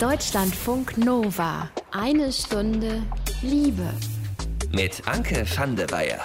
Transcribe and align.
Deutschlandfunk 0.00 0.98
Nova. 0.98 1.70
Eine 1.90 2.30
Stunde 2.30 3.02
Liebe. 3.40 3.88
Mit 4.70 5.00
Anke 5.08 5.46
van 5.56 5.74
der 5.74 5.90
Weyer. 5.90 6.20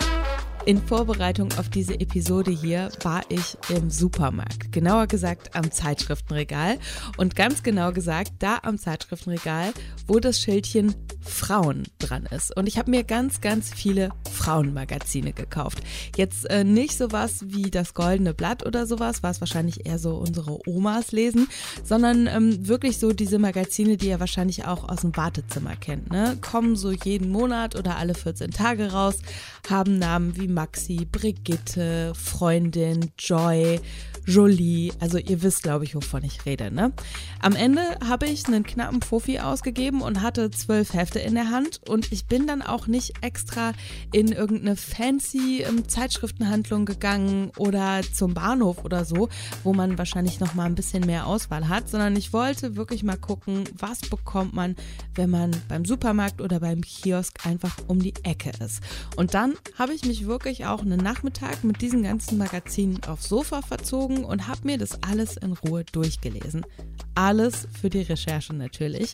In 0.66 0.80
Vorbereitung 0.80 1.50
auf 1.58 1.70
diese 1.70 2.00
Episode 2.00 2.52
hier 2.52 2.90
war 3.02 3.24
ich 3.30 3.58
im 3.70 3.90
Supermarkt, 3.90 4.72
genauer 4.72 5.08
gesagt 5.08 5.56
am 5.56 5.72
Zeitschriftenregal 5.72 6.78
und 7.18 7.36
ganz 7.36 7.64
genau 7.64 7.92
gesagt 7.92 8.34
da 8.38 8.60
am 8.62 8.78
Zeitschriftenregal, 8.78 9.74
wo 10.06 10.20
das 10.20 10.40
Schildchen 10.40 10.94
Frauen 11.20 11.84
dran 11.98 12.28
ist. 12.28 12.56
Und 12.56 12.68
ich 12.68 12.78
habe 12.78 12.92
mir 12.92 13.04
ganz, 13.04 13.42
ganz 13.42 13.74
viele 13.74 14.10
Frauenmagazine 14.32 15.34
gekauft. 15.34 15.80
Jetzt 16.16 16.50
äh, 16.50 16.64
nicht 16.64 16.98
sowas 16.98 17.44
wie 17.48 17.72
das 17.72 17.94
Goldene 17.96 18.34
Blatt 18.34 18.66
oder 18.66 18.86
sowas, 18.86 19.24
was 19.24 19.42
wahrscheinlich 19.42 19.86
eher 19.88 19.98
so 19.98 20.16
unsere 20.16 20.60
Omas 20.68 21.12
lesen, 21.12 21.48
sondern 21.84 22.28
ähm, 22.28 22.68
wirklich 22.68 23.00
so 23.00 23.14
diese 23.14 23.40
Magazine, 23.40 23.98
die 23.98 24.10
ihr 24.10 24.20
wahrscheinlich 24.20 24.66
auch 24.66 24.90
aus 24.90 25.02
dem 25.02 25.16
Wartezimmer 25.16 25.76
kennt. 25.76 26.12
Ne? 26.12 26.38
Kommen 26.42 26.76
so 26.76 26.92
jeden 26.92 27.32
Monat 27.32 27.76
oder 27.76 27.98
alle 27.98 28.14
14 28.14 28.52
Tage 28.52 28.92
raus, 28.92 29.18
haben 29.70 29.98
Namen 29.98 30.38
wie 30.38 30.51
Maxi, 30.54 31.06
Brigitte, 31.06 32.14
Freundin, 32.16 33.12
Joy, 33.18 33.80
Jolie. 34.26 34.92
Also 35.00 35.18
ihr 35.18 35.42
wisst, 35.42 35.64
glaube 35.64 35.86
ich, 35.86 35.96
wovon 35.96 36.24
ich 36.24 36.46
rede. 36.46 36.72
Ne? 36.72 36.94
Am 37.40 37.56
Ende 37.56 37.82
habe 38.06 38.28
ich 38.28 38.46
einen 38.48 38.64
knappen 38.64 39.02
Fuffi 39.02 39.40
ausgegeben 39.40 40.02
und 40.02 40.22
hatte 40.22 40.52
zwölf 40.52 40.94
Hefte 40.94 41.20
in 41.20 41.36
der 41.36 41.50
Hand. 41.50 41.82
Und 41.88 42.12
ich 42.12 42.26
bin 42.26 42.48
dann 42.48 42.62
auch 42.62 42.88
nicht 42.88 43.14
extra 43.22 43.74
in 44.12 44.32
irgendeine 44.32 44.76
fancy 44.76 45.64
ähm, 45.68 45.88
Zeitschriftenhandlung 45.88 46.86
gegangen 46.86 47.52
oder 47.58 48.02
zum 48.14 48.34
Bahnhof 48.34 48.86
oder 48.86 49.06
so, 49.06 49.30
wo 49.64 49.74
man 49.74 49.98
wahrscheinlich 49.98 50.40
noch 50.40 50.54
mal 50.54 50.66
ein 50.66 50.76
bisschen 50.76 51.06
mehr 51.06 51.28
Auswahl 51.28 51.68
hat, 51.68 51.90
sondern 51.90 52.16
ich 52.16 52.34
wollte 52.34 52.76
wirklich 52.76 53.04
mal 53.04 53.18
gucken, 53.18 53.64
was 53.78 54.02
bekommt 54.02 54.54
man, 54.54 54.76
wenn 55.16 55.30
man 55.30 55.52
beim 55.68 55.86
Supermarkt 55.86 56.42
oder 56.42 56.60
beim 56.60 56.82
Kiosk 56.82 57.46
einfach 57.46 57.78
um 57.88 58.00
die 58.00 58.14
Ecke 58.24 58.52
ist. 58.64 58.82
Und 59.16 59.34
dann 59.34 59.56
habe 59.78 59.94
ich 59.94 60.06
mich 60.06 60.26
wirklich 60.26 60.66
auch 60.66 60.82
einen 60.82 61.00
Nachmittag 61.00 61.64
mit 61.64 61.82
diesen 61.82 62.04
ganzen 62.04 62.38
Magazinen 62.38 63.04
aufs 63.08 63.30
Sofa 63.30 63.62
verzogen 63.62 64.11
gezogen 64.12 64.26
und 64.26 64.48
habe 64.48 64.62
mir 64.64 64.78
das 64.78 65.02
alles 65.04 65.38
in 65.38 65.54
Ruhe 65.54 65.84
durchgelesen. 65.92 66.66
Alles 67.16 67.68
für 67.80 67.90
die 67.90 68.02
Recherche 68.02 68.54
natürlich. 68.54 69.14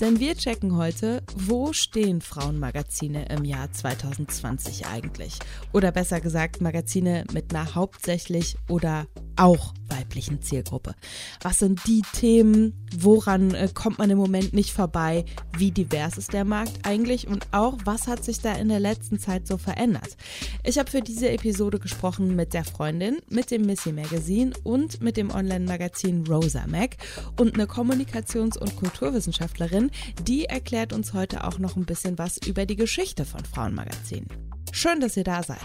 Denn 0.00 0.20
wir 0.20 0.36
checken 0.36 0.76
heute, 0.76 1.22
wo 1.34 1.72
stehen 1.72 2.20
Frauenmagazine 2.20 3.26
im 3.28 3.44
Jahr 3.44 3.72
2020 3.72 4.86
eigentlich? 4.86 5.38
Oder 5.72 5.92
besser 5.92 6.20
gesagt, 6.20 6.60
Magazine 6.60 7.24
mit 7.32 7.54
einer 7.54 7.74
hauptsächlich 7.74 8.56
oder 8.68 9.06
auch 9.36 9.72
weiblichen 9.88 10.42
Zielgruppe. 10.42 10.94
Was 11.42 11.58
sind 11.58 11.86
die 11.86 12.02
Themen? 12.12 12.86
Woran 12.96 13.54
äh, 13.54 13.68
kommt 13.72 13.98
man 13.98 14.10
im 14.10 14.18
Moment 14.18 14.52
nicht 14.52 14.72
vorbei? 14.72 15.24
Wie 15.56 15.70
divers 15.70 16.18
ist 16.18 16.32
der 16.32 16.44
Markt 16.44 16.86
eigentlich? 16.86 17.28
Und 17.28 17.46
auch, 17.52 17.78
was 17.84 18.06
hat 18.06 18.24
sich 18.24 18.40
da 18.40 18.54
in 18.54 18.68
der 18.68 18.80
letzten 18.80 19.18
Zeit 19.18 19.46
so 19.46 19.58
verändert? 19.58 20.16
Ich 20.64 20.78
habe 20.78 20.90
für 20.90 21.00
diese 21.00 21.30
Episode 21.30 21.78
gesprochen 21.78 22.36
mit 22.36 22.54
der 22.54 22.64
Freundin, 22.64 23.18
mit 23.28 23.50
dem 23.50 23.62
Missy 23.62 23.92
Magazine 23.92 24.52
und 24.62 25.00
mit 25.00 25.16
dem 25.16 25.30
Online-Magazin 25.30 26.26
Rosa 26.26 26.66
Mac 26.66 26.96
und 27.38 27.54
eine 27.54 27.66
Kommunikations- 27.66 28.58
und 28.58 28.76
Kulturwissenschaftlerin, 28.76 29.90
die 30.22 30.44
erklärt 30.46 30.92
uns 30.92 31.12
heute 31.12 31.44
auch 31.44 31.58
noch 31.58 31.76
ein 31.76 31.84
bisschen 31.84 32.18
was 32.18 32.38
über 32.38 32.66
die 32.66 32.76
Geschichte 32.76 33.24
von 33.24 33.44
Frauenmagazinen. 33.44 34.28
Schön, 34.72 35.00
dass 35.00 35.16
ihr 35.16 35.24
da 35.24 35.42
seid. 35.42 35.58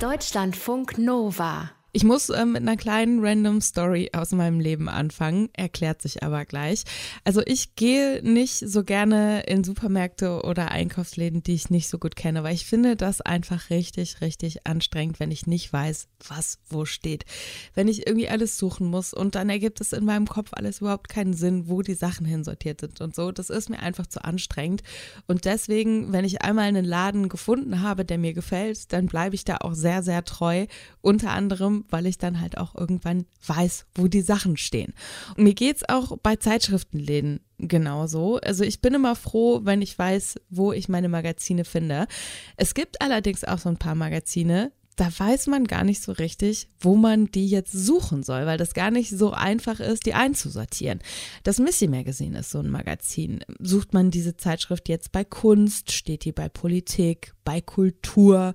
Deutschlandfunk 0.00 0.98
Nova. 0.98 1.70
Ich 1.92 2.04
muss 2.04 2.28
äh, 2.28 2.46
mit 2.46 2.62
einer 2.62 2.76
kleinen 2.76 3.24
random 3.24 3.60
Story 3.60 4.10
aus 4.12 4.30
meinem 4.30 4.60
Leben 4.60 4.88
anfangen, 4.88 5.48
erklärt 5.54 6.00
sich 6.00 6.22
aber 6.22 6.44
gleich. 6.44 6.84
Also 7.24 7.42
ich 7.44 7.74
gehe 7.74 8.22
nicht 8.22 8.58
so 8.58 8.84
gerne 8.84 9.42
in 9.42 9.64
Supermärkte 9.64 10.42
oder 10.42 10.70
Einkaufsläden, 10.70 11.42
die 11.42 11.54
ich 11.54 11.68
nicht 11.68 11.88
so 11.88 11.98
gut 11.98 12.14
kenne, 12.14 12.44
weil 12.44 12.54
ich 12.54 12.64
finde 12.64 12.94
das 12.94 13.20
einfach 13.20 13.70
richtig, 13.70 14.20
richtig 14.20 14.68
anstrengend, 14.68 15.18
wenn 15.18 15.32
ich 15.32 15.48
nicht 15.48 15.72
weiß, 15.72 16.06
was 16.28 16.60
wo 16.68 16.84
steht. 16.84 17.24
Wenn 17.74 17.88
ich 17.88 18.06
irgendwie 18.06 18.28
alles 18.28 18.56
suchen 18.56 18.86
muss 18.86 19.12
und 19.12 19.34
dann 19.34 19.50
ergibt 19.50 19.80
es 19.80 19.92
in 19.92 20.04
meinem 20.04 20.28
Kopf 20.28 20.50
alles 20.52 20.80
überhaupt 20.80 21.08
keinen 21.08 21.34
Sinn, 21.34 21.68
wo 21.68 21.82
die 21.82 21.94
Sachen 21.94 22.24
hinsortiert 22.24 22.82
sind 22.82 23.00
und 23.00 23.16
so. 23.16 23.32
Das 23.32 23.50
ist 23.50 23.68
mir 23.68 23.80
einfach 23.80 24.06
zu 24.06 24.24
anstrengend. 24.24 24.84
Und 25.26 25.44
deswegen, 25.44 26.12
wenn 26.12 26.24
ich 26.24 26.42
einmal 26.42 26.66
einen 26.66 26.84
Laden 26.84 27.28
gefunden 27.28 27.82
habe, 27.82 28.04
der 28.04 28.18
mir 28.18 28.32
gefällt, 28.32 28.92
dann 28.92 29.06
bleibe 29.06 29.34
ich 29.34 29.44
da 29.44 29.56
auch 29.56 29.74
sehr, 29.74 30.04
sehr 30.04 30.24
treu. 30.24 30.66
Unter 31.00 31.30
anderem 31.32 31.79
weil 31.88 32.06
ich 32.06 32.18
dann 32.18 32.40
halt 32.40 32.58
auch 32.58 32.74
irgendwann 32.74 33.26
weiß, 33.46 33.86
wo 33.94 34.08
die 34.08 34.22
Sachen 34.22 34.56
stehen. 34.56 34.94
Und 35.36 35.44
mir 35.44 35.54
geht's 35.54 35.88
auch 35.88 36.16
bei 36.22 36.36
Zeitschriftenläden 36.36 37.40
genauso. 37.58 38.38
Also 38.38 38.64
ich 38.64 38.80
bin 38.80 38.94
immer 38.94 39.16
froh, 39.16 39.60
wenn 39.64 39.82
ich 39.82 39.98
weiß, 39.98 40.36
wo 40.48 40.72
ich 40.72 40.88
meine 40.88 41.08
Magazine 41.08 41.64
finde. 41.64 42.06
Es 42.56 42.74
gibt 42.74 43.00
allerdings 43.00 43.44
auch 43.44 43.58
so 43.58 43.68
ein 43.68 43.78
paar 43.78 43.94
Magazine, 43.94 44.72
da 45.00 45.08
weiß 45.16 45.46
man 45.46 45.64
gar 45.64 45.82
nicht 45.82 46.02
so 46.02 46.12
richtig, 46.12 46.68
wo 46.78 46.94
man 46.94 47.24
die 47.26 47.48
jetzt 47.48 47.72
suchen 47.72 48.22
soll, 48.22 48.44
weil 48.44 48.58
das 48.58 48.74
gar 48.74 48.90
nicht 48.90 49.08
so 49.08 49.30
einfach 49.30 49.80
ist, 49.80 50.04
die 50.04 50.12
einzusortieren. 50.12 50.98
Das 51.42 51.58
Missy 51.58 51.88
Magazine 51.88 52.40
ist 52.40 52.50
so 52.50 52.58
ein 52.58 52.68
Magazin. 52.68 53.40
Sucht 53.60 53.94
man 53.94 54.10
diese 54.10 54.36
Zeitschrift 54.36 54.90
jetzt 54.90 55.10
bei 55.10 55.24
Kunst, 55.24 55.92
steht 55.92 56.26
die 56.26 56.32
bei 56.32 56.50
Politik, 56.50 57.32
bei 57.44 57.62
Kultur 57.62 58.54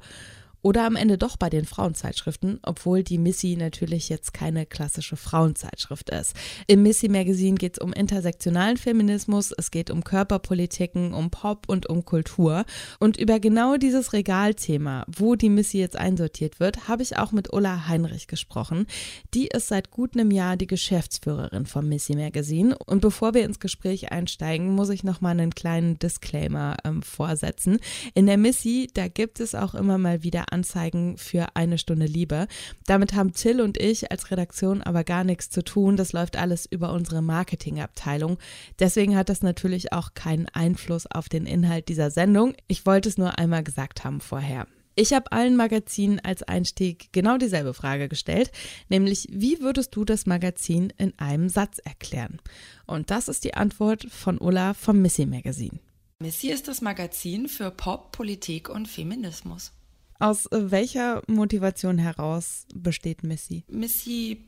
oder 0.66 0.88
am 0.88 0.96
Ende 0.96 1.20
doch 1.20 1.38
bei 1.38 1.52
den 1.52 1.66
Frauenzeitschriften, 1.66 2.58
obwohl 2.64 3.04
die 3.04 3.20
Missy 3.20 3.56
natürlich 3.56 4.10
jetzt 4.10 4.34
keine 4.34 4.66
klassische 4.66 5.16
Frauenzeitschrift 5.16 6.10
ist. 6.10 6.34
Im 6.66 6.82
Missy 6.82 7.08
Magazine 7.08 7.54
geht 7.54 7.74
es 7.78 7.84
um 7.84 7.94
intersektionalen 7.94 8.78
Feminismus, 8.78 9.54
es 9.56 9.70
geht 9.70 9.92
um 9.92 10.04
Körperpolitiken, 10.04 11.14
um 11.14 11.30
Pop 11.30 11.70
und 11.70 11.88
um 11.88 12.04
Kultur. 12.04 12.66
Und 13.00 13.16
über 13.16 13.40
genau 13.40 13.78
dieses 13.78 14.12
Regalthema, 14.12 15.06
wo 15.06 15.36
die 15.36 15.52
Missy 15.52 15.78
jetzt 15.78 16.00
einsortiert 16.00 16.60
wird, 16.60 16.88
habe 16.88 17.04
ich 17.04 17.16
auch 17.16 17.32
mit 17.32 17.54
Ulla 17.54 17.88
Heinrich 17.88 18.26
gesprochen. 18.26 18.88
Die 19.36 19.46
ist 19.46 19.68
seit 19.68 19.92
gut 19.92 20.16
einem 20.18 20.32
Jahr 20.32 20.58
die 20.58 20.66
Geschäftsführerin 20.66 21.68
vom 21.68 21.88
Missy 21.88 22.16
Magazine. 22.16 22.76
Und 22.88 23.02
bevor 23.02 23.36
wir 23.36 23.44
ins 23.44 23.60
Gespräch 23.60 24.12
einsteigen, 24.12 24.74
muss 24.74 24.90
ich 24.90 25.04
noch 25.04 25.22
mal 25.22 25.30
einen 25.30 25.54
kleinen 25.54 26.00
Disclaimer 26.00 26.78
ähm, 26.84 27.04
vorsetzen. 27.04 27.78
In 28.16 28.26
der 28.26 28.38
Missy, 28.38 28.90
da 28.92 29.08
gibt 29.10 29.40
es 29.40 29.54
auch 29.54 29.76
immer 29.76 30.00
mal 30.00 30.24
wieder 30.24 30.52
Anzeigen 30.56 31.18
für 31.18 31.48
eine 31.56 31.78
Stunde 31.78 32.06
Liebe. 32.06 32.48
Damit 32.86 33.14
haben 33.14 33.34
Till 33.34 33.60
und 33.60 33.78
ich 33.78 34.10
als 34.10 34.32
Redaktion 34.32 34.82
aber 34.82 35.04
gar 35.04 35.26
nichts 35.26 35.50
zu 35.50 35.66
tun. 35.66 35.98
Das 35.98 36.14
läuft 36.14 36.38
alles 36.38 36.66
über 36.66 36.94
unsere 36.94 37.22
Marketingabteilung. 37.22 38.38
Deswegen 38.80 39.18
hat 39.18 39.28
das 39.28 39.42
natürlich 39.42 39.92
auch 39.92 40.14
keinen 40.14 40.48
Einfluss 40.48 41.08
auf 41.08 41.28
den 41.28 41.46
Inhalt 41.46 41.90
dieser 41.90 42.10
Sendung. 42.10 42.54
Ich 42.68 42.86
wollte 42.86 43.10
es 43.10 43.18
nur 43.18 43.38
einmal 43.38 43.64
gesagt 43.64 44.06
haben 44.06 44.22
vorher. 44.22 44.66
Ich 44.98 45.12
habe 45.12 45.30
allen 45.34 45.58
Magazinen 45.58 46.22
als 46.22 46.42
Einstieg 46.42 47.12
genau 47.12 47.38
dieselbe 47.38 47.74
Frage 47.74 48.08
gestellt, 48.08 48.52
nämlich 48.88 49.28
wie 49.30 49.60
würdest 49.60 49.94
du 49.94 50.06
das 50.06 50.26
Magazin 50.26 50.94
in 50.98 51.12
einem 51.20 51.50
Satz 51.50 51.80
erklären? 51.80 52.40
Und 52.88 53.12
das 53.12 53.28
ist 53.28 53.44
die 53.44 53.56
Antwort 53.56 54.08
von 54.10 54.40
Ulla 54.40 54.74
vom 54.74 55.02
Missy 55.02 55.26
Magazine. 55.26 55.80
Missy 56.20 56.48
ist 56.48 56.70
das 56.70 56.80
Magazin 56.80 57.50
für 57.50 57.72
Pop, 57.72 58.14
Politik 58.14 58.70
und 58.70 58.88
Feminismus. 58.88 59.74
Aus 60.20 60.46
äh, 60.48 60.72
welcher 60.72 61.22
Motivation 61.28 61.98
heraus 61.98 62.66
besteht 62.74 63.24
Missy? 63.24 63.64
Missy 63.68 64.46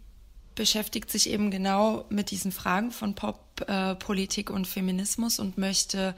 beschäftigt 0.58 1.10
sich 1.10 1.30
eben 1.30 1.52
genau 1.52 2.04
mit 2.10 2.32
diesen 2.32 2.52
Fragen 2.52 2.92
von 2.92 3.16
Pop, 3.16 3.40
äh, 3.68 3.96
und 4.52 4.68
Feminismus 4.68 5.40
und 5.40 5.58
möchte 5.58 6.16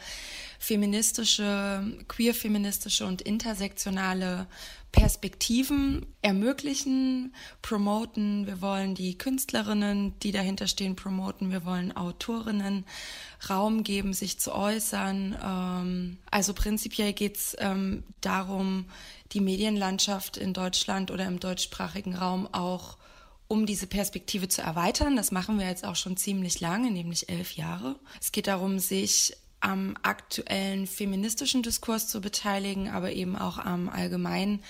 feministische, 0.57 1.83
queer-feministische 2.07 3.05
und 3.05 3.21
intersektionale 3.21 4.47
Perspektiven 4.91 6.05
ermöglichen, 6.21 7.35
promoten. 7.61 8.47
Wir 8.47 8.61
wollen 8.61 8.95
die 8.95 9.17
Künstlerinnen, 9.17 10.17
die 10.19 10.31
dahinter 10.31 10.67
stehen, 10.67 10.95
promoten. 10.95 11.51
Wir 11.51 11.63
wollen 11.63 11.95
Autorinnen 11.95 12.85
Raum 13.49 13.83
geben, 13.83 14.13
sich 14.13 14.39
zu 14.39 14.53
äußern. 14.53 15.37
Ähm, 15.43 16.17
also 16.31 16.53
prinzipiell 16.53 17.13
geht 17.13 17.37
es 17.37 17.55
ähm, 17.59 18.03
darum, 18.21 18.85
die 19.33 19.41
Medienlandschaft 19.41 20.37
in 20.37 20.53
Deutschland 20.53 21.11
oder 21.11 21.25
im 21.25 21.39
deutschsprachigen 21.39 22.15
Raum 22.15 22.47
auch 22.51 22.97
um 23.49 23.65
diese 23.65 23.87
Perspektive 23.87 24.47
zu 24.47 24.61
erweitern. 24.61 25.17
Das 25.17 25.31
machen 25.31 25.59
wir 25.59 25.67
jetzt 25.67 25.83
auch 25.83 25.97
schon 25.97 26.15
ziemlich 26.15 26.61
lange, 26.61 26.91
nämlich 26.91 27.29
elf 27.29 27.53
Jahre. 27.53 27.95
Es 28.21 28.31
geht 28.31 28.47
darum, 28.47 28.79
sich 28.79 29.35
am 29.59 29.97
aktuellen 30.03 30.87
feministischen 30.87 31.63
Diskurs 31.63 32.07
zu 32.07 32.21
beteiligen, 32.21 32.89
aber 32.89 33.11
eben 33.11 33.35
auch 33.35 33.57
am 33.57 33.89
allgemeinen 33.89 34.63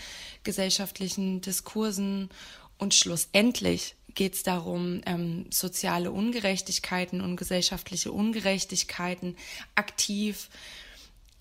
gesellschaftlichen 0.44 1.42
Diskursen. 1.42 2.30
Und 2.78 2.96
schlussendlich 2.96 3.96
geht 4.16 4.36
es 4.36 4.44
darum, 4.44 5.02
ähm, 5.06 5.48
soziale 5.52 6.12
Ungerechtigkeiten 6.12 7.20
und 7.20 7.36
gesellschaftliche 7.36 8.14
Ungerechtigkeiten 8.14 9.36
aktiv 9.76 10.50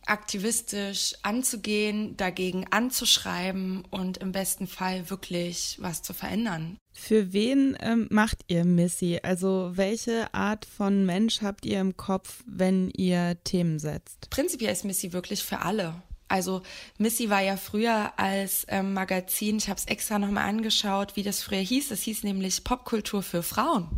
aktivistisch 0.08 1.14
anzugehen, 1.22 2.16
dagegen 2.16 2.66
anzuschreiben 2.70 3.84
und 3.90 4.18
im 4.18 4.32
besten 4.32 4.66
Fall 4.66 5.10
wirklich 5.10 5.76
was 5.80 6.02
zu 6.02 6.12
verändern. 6.12 6.78
Für 6.92 7.32
wen 7.32 7.76
ähm, 7.80 8.08
macht 8.10 8.38
ihr 8.48 8.64
Missy? 8.64 9.20
Also 9.22 9.72
welche 9.74 10.34
Art 10.34 10.64
von 10.64 11.06
Mensch 11.06 11.42
habt 11.42 11.64
ihr 11.64 11.80
im 11.80 11.96
Kopf, 11.96 12.42
wenn 12.46 12.90
ihr 12.90 13.36
Themen 13.44 13.78
setzt? 13.78 14.30
Prinzipiell 14.30 14.72
ist 14.72 14.84
Missy 14.84 15.12
wirklich 15.12 15.44
für 15.44 15.60
alle. 15.60 16.02
Also 16.28 16.62
Missy 16.98 17.30
war 17.30 17.40
ja 17.40 17.56
früher 17.56 18.18
als 18.18 18.66
ähm, 18.68 18.92
Magazin, 18.92 19.56
ich 19.56 19.68
habe 19.68 19.78
es 19.78 19.86
extra 19.86 20.18
nochmal 20.18 20.46
angeschaut, 20.46 21.16
wie 21.16 21.22
das 21.22 21.42
früher 21.42 21.60
hieß. 21.60 21.88
Das 21.88 22.02
hieß 22.02 22.22
nämlich 22.22 22.64
Popkultur 22.64 23.22
für 23.22 23.42
Frauen. 23.42 23.88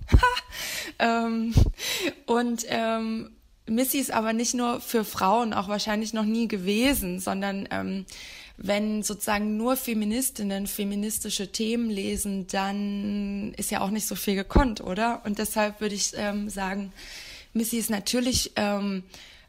ähm, 1.00 1.52
und 2.26 2.64
ähm, 2.68 3.30
Missy 3.66 3.98
ist 3.98 4.10
aber 4.10 4.32
nicht 4.32 4.54
nur 4.54 4.80
für 4.80 5.04
Frauen, 5.04 5.52
auch 5.52 5.68
wahrscheinlich 5.68 6.12
noch 6.12 6.24
nie 6.24 6.48
gewesen, 6.48 7.20
sondern 7.20 7.68
ähm, 7.70 8.04
wenn 8.56 9.02
sozusagen 9.02 9.56
nur 9.56 9.76
Feministinnen 9.76 10.66
feministische 10.66 11.50
Themen 11.50 11.88
lesen, 11.88 12.46
dann 12.48 13.54
ist 13.56 13.70
ja 13.70 13.80
auch 13.80 13.90
nicht 13.90 14.06
so 14.06 14.16
viel 14.16 14.34
gekonnt, 14.34 14.80
oder? 14.82 15.22
Und 15.24 15.38
deshalb 15.38 15.80
würde 15.80 15.94
ich 15.94 16.12
ähm, 16.14 16.50
sagen, 16.50 16.92
Missy 17.54 17.78
ist 17.78 17.90
natürlich 17.90 18.52
ähm, 18.56 19.02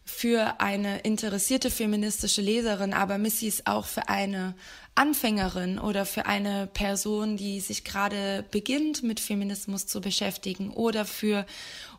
für 0.05 0.59
eine 0.59 0.99
interessierte 0.99 1.69
feministische 1.69 2.41
Leserin, 2.41 2.93
aber 2.93 3.17
Missy 3.17 3.47
ist 3.47 3.67
auch 3.67 3.85
für 3.85 4.09
eine 4.09 4.55
Anfängerin 4.95 5.79
oder 5.79 6.05
für 6.05 6.25
eine 6.25 6.67
Person, 6.67 7.37
die 7.37 7.59
sich 7.59 7.83
gerade 7.83 8.43
beginnt 8.51 9.03
mit 9.03 9.19
Feminismus 9.19 9.87
zu 9.87 10.01
beschäftigen 10.01 10.71
oder 10.71 11.05
für 11.05 11.45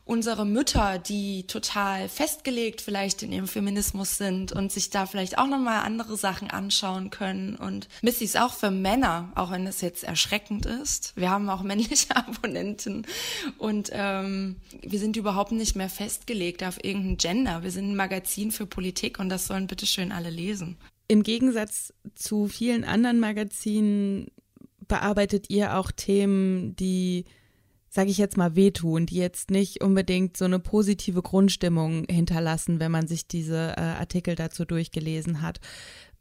unsere 0.05 0.45
Mütter, 0.45 0.99
die 0.99 1.47
total 1.47 2.09
festgelegt 2.09 2.81
vielleicht 2.81 3.23
in 3.23 3.33
ihrem 3.33 3.47
Feminismus 3.47 4.17
sind 4.17 4.53
und 4.53 4.73
sich 4.73 4.91
da 4.91 5.07
vielleicht 5.07 5.39
auch 5.39 5.47
nochmal 5.47 5.85
andere 5.85 6.17
Sachen 6.17 6.51
anschauen 6.51 7.11
können. 7.11 7.55
Und 7.55 7.89
Missy 8.03 8.25
ist 8.25 8.39
auch 8.39 8.53
für 8.53 8.71
Männer, 8.71 9.31
auch 9.37 9.53
wenn 9.53 9.67
es 9.67 9.81
jetzt 9.81 10.03
erschreckend 10.03 10.67
ist. 10.67 11.13
Wir 11.17 11.31
haben 11.31 11.49
auch 11.49 11.63
männliche 11.63 12.17
Abonnenten 12.17 13.07
und 13.59 13.91
ähm, 13.93 14.57
wir 14.83 14.99
sind 14.99 15.17
überhaupt 15.17 15.53
nicht 15.53 15.77
mehr 15.77 15.91
festgelegt 15.91 16.65
auf 16.65 16.83
irgendein 16.83 17.17
Gender. 17.19 17.63
Wir 17.63 17.71
sind 17.71 17.91
ein 17.91 17.97
Magazin 17.97 18.51
für 18.51 18.67
Politik 18.67 19.19
und 19.19 19.29
das 19.29 19.47
sollen 19.47 19.69
bitteschön 19.69 20.11
alle 20.11 20.31
lesen. 20.31 20.77
Im 21.07 21.23
Gegensatz 21.23 21.93
zu 22.15 22.49
vielen 22.49 22.85
anderen 22.85 23.21
Magazinen 23.21 24.29
bearbeitet 24.89 25.49
ihr 25.49 25.77
auch 25.77 25.91
Themen, 25.93 26.75
die 26.77 27.25
sage 27.94 28.11
ich 28.11 28.17
jetzt 28.17 28.39
mal, 28.39 28.56
wehtun, 28.56 29.05
die 29.05 29.17
jetzt 29.17 29.50
nicht 29.50 29.83
unbedingt 29.83 30.39
so 30.39 30.47
eine 30.47 30.59
positive 30.59 31.21
Grundstimmung 31.21 32.06
hinterlassen, 32.09 32.81
wenn 32.81 32.91
man 32.91 33.06
sich 33.06 33.27
diese 33.27 33.75
äh, 33.77 33.81
Artikel 33.81 34.35
dazu 34.35 34.65
durchgelesen 34.65 35.43
hat. 35.43 35.61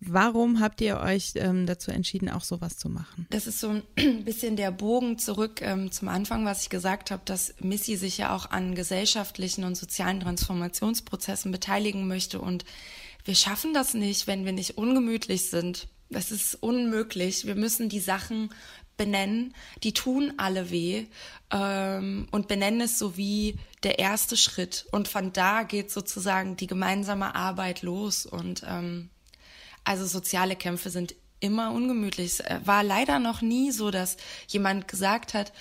Warum 0.02 0.60
habt 0.60 0.82
ihr 0.82 1.00
euch 1.00 1.32
ähm, 1.36 1.66
dazu 1.66 1.92
entschieden, 1.92 2.28
auch 2.28 2.44
sowas 2.44 2.78
zu 2.78 2.90
machen? 2.90 3.26
Das 3.30 3.48
ist 3.48 3.62
so 3.62 3.70
ein 3.70 3.84
bisschen 4.26 4.58
der 4.58 4.72
Bogen 4.72 5.18
zurück 5.18 5.62
ähm, 5.62 5.94
zum 5.94 6.10
Anfang, 6.10 6.44
was 6.44 6.64
ich 6.64 6.70
gesagt 6.70 7.10
habe, 7.10 7.22
dass 7.24 7.56
Missy 7.62 7.96
sich 7.96 8.18
ja 8.18 8.36
auch 8.36 8.50
an 8.50 8.76
gesellschaftlichen 8.76 9.64
und 9.64 9.76
sozialen 9.76 10.20
Transformationsprozessen 10.20 11.54
beteiligen 11.54 12.06
möchte. 12.06 12.42
Und 12.42 12.66
wir 13.24 13.36
schaffen 13.36 13.74
das 13.74 13.94
nicht, 13.94 14.28
wenn 14.28 14.44
wir 14.44 14.52
nicht 14.52 14.78
ungemütlich 14.78 15.50
sind. 15.50 15.88
Das 16.10 16.32
ist 16.32 16.56
unmöglich. 16.56 17.46
Wir 17.46 17.56
müssen 17.56 17.88
die 17.88 18.02
Sachen 18.02 18.50
benennen, 19.02 19.56
die 19.82 19.94
tun 19.94 20.36
alle 20.38 20.70
weh 20.70 21.08
ähm, 21.50 22.28
und 22.30 22.48
benennen 22.48 22.82
es 22.82 23.00
so 23.00 23.18
wie 23.18 23.58
der 23.82 23.98
erste 23.98 24.38
Schritt. 24.38 24.86
Und 24.92 25.08
von 25.08 25.34
da 25.34 25.64
geht 25.64 25.90
sozusagen 25.90 26.56
die 26.56 26.68
gemeinsame 26.68 27.34
Arbeit 27.34 27.82
los. 27.82 28.28
Und 28.28 28.62
ähm, 28.68 29.10
also 29.84 30.06
soziale 30.06 30.56
Kämpfe 30.56 30.92
sind 30.92 31.16
immer 31.40 31.72
ungemütlich. 31.72 32.42
Es 32.46 32.68
war 32.68 32.84
leider 32.84 33.18
noch 33.18 33.42
nie 33.42 33.72
so, 33.72 33.90
dass 33.90 34.18
jemand 34.48 34.88
gesagt 34.88 35.34
hat, 35.34 35.52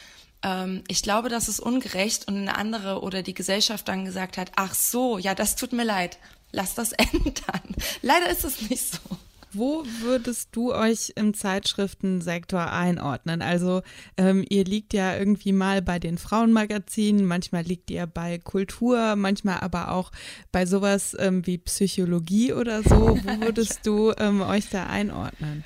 ähm, 0.43 0.85
ich 0.87 1.03
glaube, 1.03 1.31
das 1.31 1.49
ist 1.49 1.61
ungerecht 1.61 2.29
und 2.29 2.37
eine 2.37 2.57
andere 2.57 3.01
oder 3.01 3.23
die 3.23 3.33
Gesellschaft 3.33 3.89
dann 3.89 4.05
gesagt 4.05 4.37
hat, 4.37 4.53
ach 4.57 4.75
so, 4.75 5.17
ja, 5.17 5.35
das 5.35 5.57
tut 5.57 5.73
mir 5.73 5.85
leid, 5.85 6.19
lass 6.53 6.75
das 6.75 6.93
ändern. 7.15 7.75
Leider 8.03 8.29
ist 8.29 8.45
es 8.45 8.69
nicht 8.69 8.85
so. 8.85 9.17
Wo 9.53 9.85
würdest 10.01 10.51
du 10.53 10.73
euch 10.73 11.13
im 11.17 11.35
Zeitschriftensektor 11.35 12.71
einordnen? 12.71 13.43
Also 13.43 13.83
ähm, 14.17 14.45
ihr 14.49 14.65
liegt 14.65 14.93
ja 14.95 15.17
irgendwie 15.17 15.53
mal 15.53 15.83
bei 15.83 15.99
den 15.99 16.19
Frauenmagazinen, 16.19 17.25
manchmal 17.27 17.63
liegt 17.63 17.91
ihr 17.91 18.07
bei 18.07 18.39
Kultur, 18.39 19.17
manchmal 19.17 19.61
aber 19.61 19.91
auch 19.91 20.13
bei 20.53 20.67
sowas 20.67 21.17
ähm, 21.19 21.47
wie 21.47 21.59
Psychologie 21.59 22.53
oder 22.53 22.83
so. 22.83 23.19
Wo 23.23 23.41
würdest 23.41 23.87
du 23.87 24.13
ähm, 24.19 24.41
euch 24.41 24.69
da 24.71 24.87
einordnen? 24.87 25.65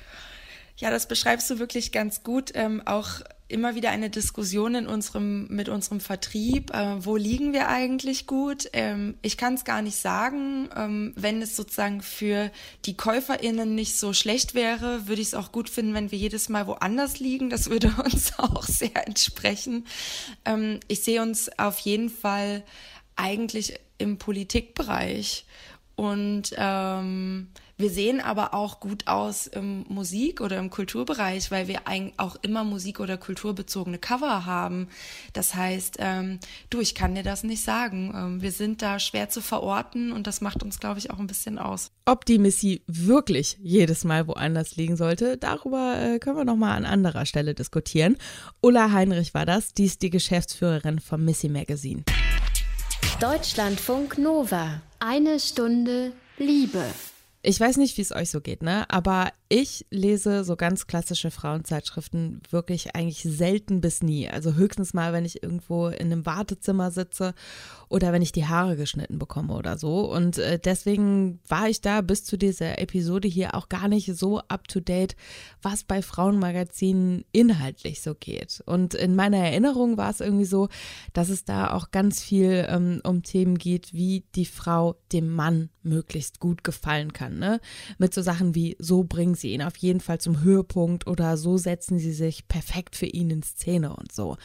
Ja, 0.77 0.89
das 0.89 1.07
beschreibst 1.07 1.49
du 1.49 1.59
wirklich 1.59 1.91
ganz 1.91 2.23
gut. 2.23 2.51
Ähm, 2.53 2.81
auch 2.85 3.21
immer 3.47 3.75
wieder 3.75 3.91
eine 3.91 4.09
Diskussion 4.09 4.75
in 4.75 4.87
unserem, 4.87 5.47
mit 5.47 5.69
unserem 5.69 5.99
Vertrieb. 5.99 6.73
Äh, 6.73 7.05
wo 7.05 7.15
liegen 7.15 7.53
wir 7.53 7.69
eigentlich 7.69 8.25
gut? 8.25 8.67
Ähm, 8.73 9.17
ich 9.21 9.37
kann 9.37 9.53
es 9.53 9.63
gar 9.63 9.81
nicht 9.81 9.97
sagen. 9.97 10.67
Ähm, 10.75 11.13
wenn 11.15 11.41
es 11.41 11.55
sozusagen 11.55 12.01
für 12.01 12.51
die 12.85 12.97
KäuferInnen 12.97 13.75
nicht 13.75 13.97
so 13.97 14.13
schlecht 14.13 14.55
wäre, 14.55 15.07
würde 15.07 15.21
ich 15.21 15.29
es 15.29 15.33
auch 15.33 15.51
gut 15.51 15.69
finden, 15.69 15.93
wenn 15.93 16.11
wir 16.11 16.17
jedes 16.17 16.49
Mal 16.49 16.67
woanders 16.67 17.19
liegen. 17.19 17.49
Das 17.49 17.69
würde 17.69 17.93
uns 18.03 18.37
auch 18.39 18.63
sehr 18.63 19.07
entsprechen. 19.07 19.85
Ähm, 20.43 20.79
ich 20.87 21.03
sehe 21.03 21.21
uns 21.21 21.49
auf 21.57 21.79
jeden 21.79 22.09
Fall 22.09 22.63
eigentlich 23.15 23.79
im 23.97 24.17
Politikbereich. 24.17 25.45
Und 25.95 26.53
ähm, 26.57 27.47
wir 27.77 27.89
sehen 27.89 28.21
aber 28.21 28.53
auch 28.53 28.79
gut 28.79 29.07
aus 29.07 29.47
im 29.47 29.85
Musik- 29.89 30.39
oder 30.39 30.57
im 30.59 30.69
Kulturbereich, 30.69 31.51
weil 31.51 31.67
wir 31.67 31.81
auch 32.17 32.37
immer 32.41 32.63
Musik- 32.63 33.01
oder 33.01 33.17
kulturbezogene 33.17 33.97
Cover 33.97 34.45
haben. 34.45 34.87
Das 35.33 35.55
heißt, 35.55 35.97
ähm, 35.99 36.39
du, 36.69 36.79
ich 36.79 36.95
kann 36.95 37.15
dir 37.15 37.23
das 37.23 37.43
nicht 37.43 37.63
sagen. 37.63 38.13
Ähm, 38.15 38.41
wir 38.41 38.51
sind 38.51 38.81
da 38.81 38.99
schwer 38.99 39.29
zu 39.29 39.41
verorten 39.41 40.13
und 40.13 40.25
das 40.25 40.39
macht 40.39 40.63
uns, 40.63 40.79
glaube 40.79 40.99
ich, 40.99 41.11
auch 41.11 41.19
ein 41.19 41.27
bisschen 41.27 41.59
aus. 41.59 41.91
Ob 42.05 42.25
die 42.25 42.37
Missy 42.37 42.81
wirklich 42.87 43.57
jedes 43.61 44.05
Mal 44.05 44.27
woanders 44.27 44.77
liegen 44.77 44.95
sollte, 44.95 45.37
darüber 45.37 45.99
äh, 45.99 46.19
können 46.19 46.37
wir 46.37 46.45
nochmal 46.45 46.77
an 46.77 46.85
anderer 46.85 47.25
Stelle 47.25 47.53
diskutieren. 47.53 48.15
Ulla 48.61 48.91
Heinrich 48.91 49.33
war 49.33 49.45
das, 49.45 49.73
die 49.73 49.85
ist 49.85 50.01
die 50.01 50.09
Geschäftsführerin 50.09 50.99
vom 50.99 51.25
Missy 51.25 51.49
Magazine. 51.49 52.03
Deutschlandfunk 53.19 54.17
Nova. 54.17 54.81
Eine 54.99 55.39
Stunde 55.39 56.13
Liebe. 56.37 56.83
Ich 57.45 57.59
weiß 57.59 57.77
nicht, 57.77 57.97
wie 57.97 58.01
es 58.01 58.11
euch 58.11 58.31
so 58.31 58.41
geht, 58.41 58.63
ne? 58.63 58.89
Aber 58.89 59.31
ich 59.57 59.85
lese 59.89 60.43
so 60.43 60.55
ganz 60.55 60.85
klassische 60.85 61.31
Frauenzeitschriften 61.31 62.41
wirklich 62.49 62.95
eigentlich 62.95 63.23
selten 63.23 63.81
bis 63.81 64.03
nie. 64.03 64.27
Also 64.29 64.53
höchstens 64.53 64.93
mal, 64.93 65.13
wenn 65.13 65.23
ich 65.23 65.43
irgendwo 65.43 65.87
in 65.87 66.11
einem 66.11 66.25
Wartezimmer 66.25 66.91
sitze 66.91 67.33
oder 67.87 68.11
wenn 68.11 68.21
ich 68.21 68.31
die 68.31 68.47
Haare 68.47 68.75
geschnitten 68.75 69.17
bekomme 69.17 69.53
oder 69.53 69.77
so. 69.77 70.11
Und 70.11 70.37
äh, 70.39 70.59
deswegen 70.59 71.39
war 71.47 71.69
ich 71.69 71.81
da 71.81 72.01
bis 72.01 72.23
zu 72.23 72.37
dieser 72.37 72.79
Episode 72.79 73.27
hier 73.27 73.55
auch 73.55 73.69
gar 73.69 73.87
nicht 73.87 74.13
so 74.15 74.39
up 74.39 74.67
to 74.67 74.79
date, 74.79 75.15
was 75.61 75.83
bei 75.83 76.01
Frauenmagazinen 76.01 77.23
inhaltlich 77.31 78.01
so 78.01 78.13
geht. 78.13 78.61
Und 78.65 78.93
in 78.93 79.15
meiner 79.15 79.37
Erinnerung 79.37 79.95
war 79.95 80.09
es 80.09 80.19
irgendwie 80.19 80.45
so, 80.45 80.67
dass 81.13 81.29
es 81.29 81.45
da 81.45 81.71
auch 81.71 81.91
ganz 81.91 82.21
viel 82.21 82.65
ähm, 82.67 82.99
um 83.03 83.23
Themen 83.23 83.57
geht, 83.57 83.93
wie 83.93 84.25
die 84.35 84.45
Frau 84.45 84.97
dem 85.13 85.29
Mann 85.29 85.69
möglichst 85.83 86.39
gut 86.39 86.63
gefallen 86.63 87.13
kann. 87.13 87.37
Ne? 87.37 87.61
Mit 87.99 88.13
so 88.13 88.21
Sachen 88.21 88.55
wie 88.55 88.75
so 88.79 89.03
bringen 89.03 89.25
bringen 89.25 89.35
sie 89.45 89.53
ihn 89.53 89.61
auf 89.61 89.77
jeden 89.77 89.99
Fall 89.99 90.19
zum 90.19 90.41
Höhepunkt 90.41 91.05
oder 91.05 91.37
so 91.37 91.57
setzen 91.57 91.99
sie 91.99 92.13
sich 92.13 92.47
perfekt 92.47 92.95
für 92.95 93.05
ihn 93.05 93.29
in 93.29 93.43
Szene 93.43 93.95
und 93.95 94.11
so. 94.11 94.37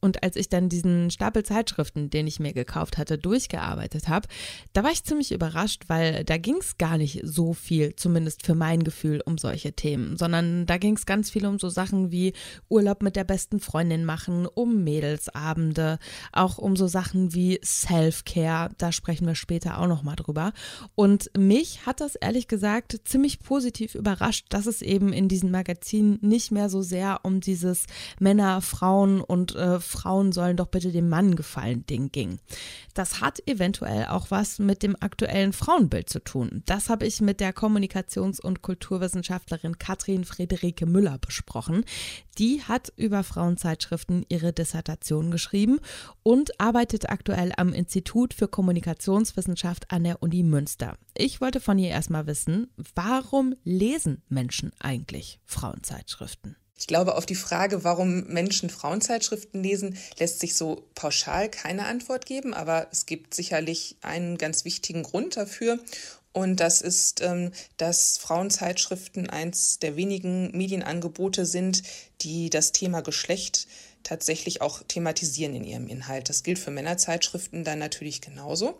Und 0.00 0.24
als 0.24 0.34
ich 0.34 0.48
dann 0.48 0.68
diesen 0.68 1.10
Stapel 1.10 1.44
Zeitschriften, 1.44 2.10
den 2.10 2.26
ich 2.26 2.40
mir 2.40 2.52
gekauft 2.52 2.98
hatte, 2.98 3.18
durchgearbeitet 3.18 4.08
habe, 4.08 4.26
da 4.72 4.82
war 4.82 4.90
ich 4.90 5.04
ziemlich 5.04 5.30
überrascht, 5.30 5.84
weil 5.86 6.24
da 6.24 6.38
ging 6.38 6.56
es 6.60 6.76
gar 6.76 6.98
nicht 6.98 7.20
so 7.22 7.52
viel, 7.52 7.94
zumindest 7.94 8.44
für 8.44 8.56
mein 8.56 8.82
Gefühl, 8.82 9.22
um 9.24 9.38
solche 9.38 9.72
Themen, 9.74 10.16
sondern 10.16 10.66
da 10.66 10.76
ging 10.78 10.96
es 10.96 11.06
ganz 11.06 11.30
viel 11.30 11.46
um 11.46 11.60
so 11.60 11.68
Sachen 11.68 12.10
wie 12.10 12.32
Urlaub 12.68 13.02
mit 13.02 13.14
der 13.14 13.24
besten 13.24 13.60
Freundin 13.60 14.04
machen, 14.04 14.46
um 14.46 14.82
Mädelsabende, 14.82 16.00
auch 16.32 16.58
um 16.58 16.74
so 16.74 16.88
Sachen 16.88 17.32
wie 17.32 17.60
Self-Care, 17.64 18.70
da 18.76 18.90
sprechen 18.90 19.26
wir 19.26 19.36
später 19.36 19.78
auch 19.78 19.86
nochmal 19.86 20.16
drüber. 20.16 20.52
Und 20.96 21.30
mich 21.38 21.86
hat 21.86 22.00
das 22.00 22.16
ehrlich 22.16 22.48
gesagt 22.48 23.00
ziemlich 23.04 23.38
positiv 23.38 23.94
überrascht 23.94 24.37
überrascht, 24.38 24.46
dass 24.48 24.66
es 24.66 24.82
eben 24.82 25.12
in 25.12 25.28
diesen 25.28 25.50
Magazinen 25.50 26.18
nicht 26.20 26.50
mehr 26.50 26.68
so 26.68 26.82
sehr 26.82 27.20
um 27.22 27.40
dieses 27.40 27.86
Männer, 28.18 28.60
Frauen 28.60 29.20
und 29.20 29.54
äh, 29.54 29.80
Frauen 29.80 30.32
sollen 30.32 30.56
doch 30.56 30.68
bitte 30.68 30.92
dem 30.92 31.08
Mann 31.08 31.36
gefallen 31.36 31.84
Ding 31.86 32.10
ging. 32.12 32.38
Das 32.94 33.20
hat 33.20 33.40
eventuell 33.46 34.06
auch 34.06 34.30
was 34.30 34.58
mit 34.58 34.82
dem 34.82 34.96
aktuellen 35.00 35.52
Frauenbild 35.52 36.08
zu 36.08 36.20
tun. 36.20 36.62
Das 36.66 36.88
habe 36.88 37.06
ich 37.06 37.20
mit 37.20 37.40
der 37.40 37.52
Kommunikations- 37.52 38.40
und 38.40 38.62
Kulturwissenschaftlerin 38.62 39.78
Katrin 39.78 40.24
Friederike 40.24 40.86
Müller 40.86 41.18
besprochen. 41.18 41.84
Die 42.38 42.62
hat 42.62 42.92
über 42.96 43.24
Frauenzeitschriften 43.24 44.24
ihre 44.28 44.52
Dissertation 44.52 45.30
geschrieben 45.32 45.80
und 46.22 46.60
arbeitet 46.60 47.10
aktuell 47.10 47.52
am 47.56 47.72
Institut 47.72 48.32
für 48.32 48.46
Kommunikationswissenschaft 48.46 49.90
an 49.90 50.04
der 50.04 50.22
Uni 50.22 50.44
Münster. 50.44 50.96
Ich 51.16 51.40
wollte 51.40 51.60
von 51.60 51.78
ihr 51.78 51.90
erstmal 51.90 52.26
wissen, 52.28 52.72
warum 52.94 53.56
lesen 53.64 54.22
Menschen 54.28 54.72
eigentlich 54.78 55.40
Frauenzeitschriften? 55.44 56.56
Ich 56.80 56.86
glaube, 56.86 57.16
auf 57.16 57.26
die 57.26 57.34
Frage, 57.34 57.82
warum 57.82 58.28
Menschen 58.28 58.70
Frauenzeitschriften 58.70 59.60
lesen, 59.64 59.98
lässt 60.20 60.38
sich 60.38 60.54
so 60.54 60.88
pauschal 60.94 61.50
keine 61.50 61.86
Antwort 61.86 62.24
geben, 62.24 62.54
aber 62.54 62.86
es 62.92 63.04
gibt 63.04 63.34
sicherlich 63.34 63.96
einen 64.00 64.38
ganz 64.38 64.64
wichtigen 64.64 65.02
Grund 65.02 65.36
dafür. 65.36 65.80
Und 66.32 66.60
das 66.60 66.82
ist, 66.82 67.20
ähm, 67.22 67.52
dass 67.78 68.18
Frauenzeitschriften 68.18 69.30
eins 69.30 69.78
der 69.78 69.96
wenigen 69.96 70.56
Medienangebote 70.56 71.46
sind, 71.46 71.82
die 72.20 72.50
das 72.50 72.72
Thema 72.72 73.00
Geschlecht 73.00 73.66
tatsächlich 74.02 74.62
auch 74.62 74.82
thematisieren 74.86 75.54
in 75.54 75.64
ihrem 75.64 75.88
Inhalt. 75.88 76.28
Das 76.28 76.42
gilt 76.42 76.58
für 76.58 76.70
Männerzeitschriften 76.70 77.64
dann 77.64 77.78
natürlich 77.78 78.20
genauso. 78.20 78.78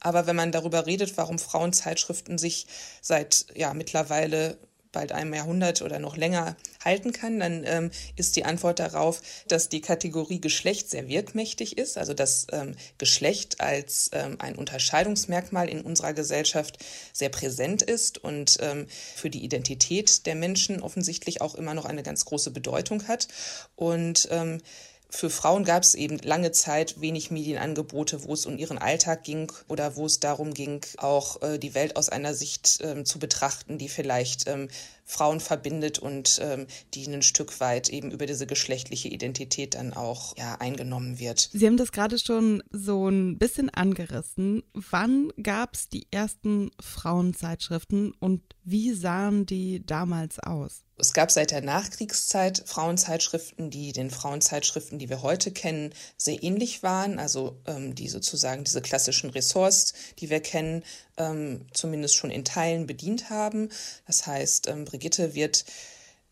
Aber 0.00 0.26
wenn 0.26 0.36
man 0.36 0.52
darüber 0.52 0.86
redet, 0.86 1.16
warum 1.16 1.38
Frauenzeitschriften 1.38 2.38
sich 2.38 2.66
seit 3.02 3.46
ja 3.54 3.74
mittlerweile 3.74 4.58
bald 4.92 5.12
einem 5.12 5.34
Jahrhundert 5.34 5.82
oder 5.82 5.98
noch 5.98 6.16
länger 6.16 6.56
halten 6.84 7.12
kann, 7.12 7.40
dann 7.40 7.64
ähm, 7.64 7.90
ist 8.16 8.36
die 8.36 8.44
Antwort 8.44 8.78
darauf, 8.78 9.22
dass 9.48 9.68
die 9.68 9.80
Kategorie 9.80 10.40
Geschlecht 10.40 10.90
sehr 10.90 11.08
wirkmächtig 11.08 11.78
ist, 11.78 11.98
also 11.98 12.14
dass 12.14 12.46
ähm, 12.52 12.74
Geschlecht 12.98 13.60
als 13.60 14.10
ähm, 14.12 14.36
ein 14.38 14.56
Unterscheidungsmerkmal 14.56 15.68
in 15.68 15.82
unserer 15.82 16.14
Gesellschaft 16.14 16.78
sehr 17.12 17.28
präsent 17.28 17.82
ist 17.82 18.18
und 18.18 18.58
ähm, 18.60 18.86
für 19.16 19.30
die 19.30 19.44
Identität 19.44 20.26
der 20.26 20.34
Menschen 20.34 20.80
offensichtlich 20.80 21.40
auch 21.40 21.54
immer 21.54 21.74
noch 21.74 21.84
eine 21.84 22.02
ganz 22.02 22.24
große 22.24 22.50
Bedeutung 22.50 23.06
hat. 23.08 23.28
Und 23.76 24.28
ähm, 24.30 24.60
für 25.10 25.28
Frauen 25.28 25.64
gab 25.64 25.82
es 25.82 25.94
eben 25.94 26.18
lange 26.18 26.52
Zeit 26.52 27.00
wenig 27.00 27.30
Medienangebote, 27.30 28.24
wo 28.24 28.32
es 28.32 28.46
um 28.46 28.56
ihren 28.56 28.78
Alltag 28.78 29.24
ging 29.24 29.52
oder 29.68 29.96
wo 29.96 30.06
es 30.06 30.20
darum 30.20 30.54
ging, 30.54 30.84
auch 30.98 31.42
äh, 31.42 31.58
die 31.58 31.74
Welt 31.74 31.96
aus 31.96 32.08
einer 32.08 32.34
Sicht 32.34 32.78
ähm, 32.82 33.04
zu 33.04 33.18
betrachten, 33.18 33.76
die 33.76 33.88
vielleicht 33.88 34.48
ähm, 34.48 34.68
Frauen 35.04 35.40
verbindet 35.40 35.98
und 35.98 36.40
ähm, 36.42 36.66
die 36.94 37.06
ein 37.06 37.22
Stück 37.22 37.58
weit 37.60 37.88
eben 37.88 38.12
über 38.12 38.26
diese 38.26 38.46
geschlechtliche 38.46 39.08
Identität 39.08 39.74
dann 39.74 39.92
auch 39.92 40.36
ja, 40.36 40.54
eingenommen 40.60 41.18
wird. 41.18 41.50
Sie 41.52 41.66
haben 41.66 41.76
das 41.76 41.90
gerade 41.90 42.18
schon 42.18 42.62
so 42.70 43.08
ein 43.08 43.36
bisschen 43.36 43.68
angerissen. 43.70 44.62
Wann 44.72 45.32
gab 45.42 45.74
es 45.74 45.88
die 45.88 46.06
ersten 46.12 46.70
Frauenzeitschriften 46.80 48.12
und 48.20 48.42
wie 48.62 48.92
sahen 48.92 49.46
die 49.46 49.84
damals 49.84 50.38
aus? 50.38 50.84
Es 51.00 51.14
gab 51.14 51.30
seit 51.30 51.50
der 51.50 51.62
Nachkriegszeit 51.62 52.62
Frauenzeitschriften, 52.66 53.70
die 53.70 53.92
den 53.92 54.10
Frauenzeitschriften, 54.10 54.98
die 54.98 55.08
wir 55.08 55.22
heute 55.22 55.50
kennen, 55.50 55.94
sehr 56.18 56.42
ähnlich 56.42 56.82
waren. 56.82 57.18
Also 57.18 57.56
ähm, 57.66 57.94
die 57.94 58.08
sozusagen 58.08 58.64
diese 58.64 58.82
klassischen 58.82 59.30
Ressorts, 59.30 59.94
die 60.18 60.28
wir 60.28 60.40
kennen, 60.40 60.84
ähm, 61.16 61.66
zumindest 61.72 62.16
schon 62.16 62.30
in 62.30 62.44
Teilen 62.44 62.86
bedient 62.86 63.30
haben. 63.30 63.70
Das 64.06 64.26
heißt, 64.26 64.68
ähm, 64.68 64.84
Brigitte 64.84 65.34
wird 65.34 65.64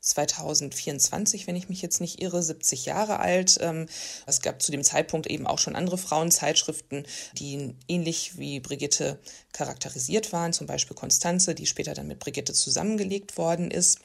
2024, 0.01 1.47
wenn 1.47 1.57
ich 1.57 1.69
mich 1.69 1.83
jetzt 1.83 2.01
nicht 2.01 2.21
irre, 2.21 2.43
70 2.43 2.85
Jahre 2.85 3.21
alt. 3.21 3.59
Ähm, 3.61 3.87
es 4.27 4.43
gab 4.43 4.63
zu 4.63 4.71
dem 4.71 4.85
Zeitpunkt 4.85 5.27
eben 5.27 5.47
auch 5.47 5.59
schon 5.59 5.77
andere 5.77 5.99
Frauenzeitschriften, 5.99 7.07
die 7.35 7.75
ähnlich 7.89 8.39
wie 8.39 8.61
Brigitte 8.61 9.19
charakterisiert 9.53 10.33
waren, 10.33 10.53
zum 10.53 10.67
Beispiel 10.67 10.97
Konstanze, 10.97 11.55
die 11.55 11.67
später 11.67 11.95
dann 11.95 12.07
mit 12.07 12.19
Brigitte 12.19 12.53
zusammengelegt 12.53 13.39
worden 13.39 13.71
ist. 13.71 13.99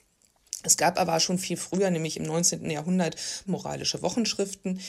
Es 0.64 0.78
gab 0.78 1.00
aber 1.00 1.20
schon 1.20 1.38
viel 1.38 1.58
früher, 1.58 1.90
nämlich 1.92 2.18
im 2.18 2.24
19. 2.24 2.70
Jahrhundert, 2.70 3.18
moralische 3.46 4.02
Wochenschriften, 4.02 4.80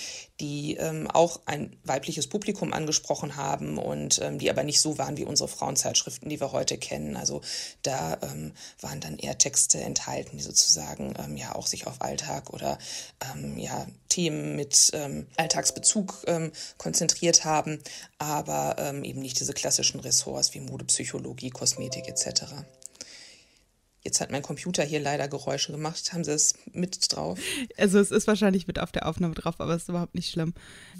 die 0.40 0.76
ähm, 0.76 1.10
auch 1.10 1.40
ein 1.46 1.76
weibliches 1.84 2.28
Publikum 2.28 2.72
angesprochen 2.72 3.36
haben 3.36 3.78
und 3.78 4.20
ähm, 4.22 4.38
die 4.38 4.50
aber 4.50 4.62
nicht 4.62 4.80
so 4.80 4.98
waren 4.98 5.16
wie 5.16 5.24
unsere 5.24 5.48
Frauenzeitschriften, 5.48 6.28
die 6.28 6.40
wir 6.40 6.52
heute 6.52 6.78
kennen. 6.78 7.16
Also 7.16 7.40
da 7.82 8.18
ähm, 8.22 8.52
waren 8.80 9.00
dann 9.00 9.18
eher 9.18 9.36
Texte 9.36 9.80
enthalten, 9.80 10.36
die 10.36 10.42
sozusagen 10.42 11.14
ähm, 11.18 11.36
ja 11.36 11.54
auch 11.56 11.66
sich 11.66 11.86
auf 11.88 12.00
Alltag 12.00 12.52
oder 12.52 12.78
ähm, 13.32 13.58
ja 13.58 13.86
Themen 14.08 14.54
mit 14.54 14.90
ähm, 14.92 15.26
Alltagsbezug 15.36 16.24
konzentriert 16.78 17.44
haben, 17.44 17.80
aber 18.18 18.76
eben 19.02 19.20
nicht 19.20 19.40
diese 19.40 19.52
klassischen 19.52 19.98
Ressorts 19.98 20.54
wie 20.54 20.60
Modepsychologie, 20.60 21.50
Kosmetik 21.50 22.06
etc. 22.06 22.44
Jetzt 24.04 24.20
hat 24.20 24.30
mein 24.30 24.42
Computer 24.42 24.84
hier 24.84 25.00
leider 25.00 25.28
Geräusche 25.28 25.72
gemacht. 25.72 26.12
Haben 26.12 26.24
Sie 26.24 26.32
es 26.32 26.54
mit 26.72 27.10
drauf? 27.10 27.38
Also 27.78 27.98
es 27.98 28.10
ist 28.10 28.26
wahrscheinlich 28.26 28.66
mit 28.66 28.78
auf 28.78 28.92
der 28.92 29.06
Aufnahme 29.06 29.34
drauf, 29.34 29.54
aber 29.58 29.74
es 29.74 29.82
ist 29.82 29.88
überhaupt 29.88 30.14
nicht 30.14 30.30
schlimm. 30.30 30.52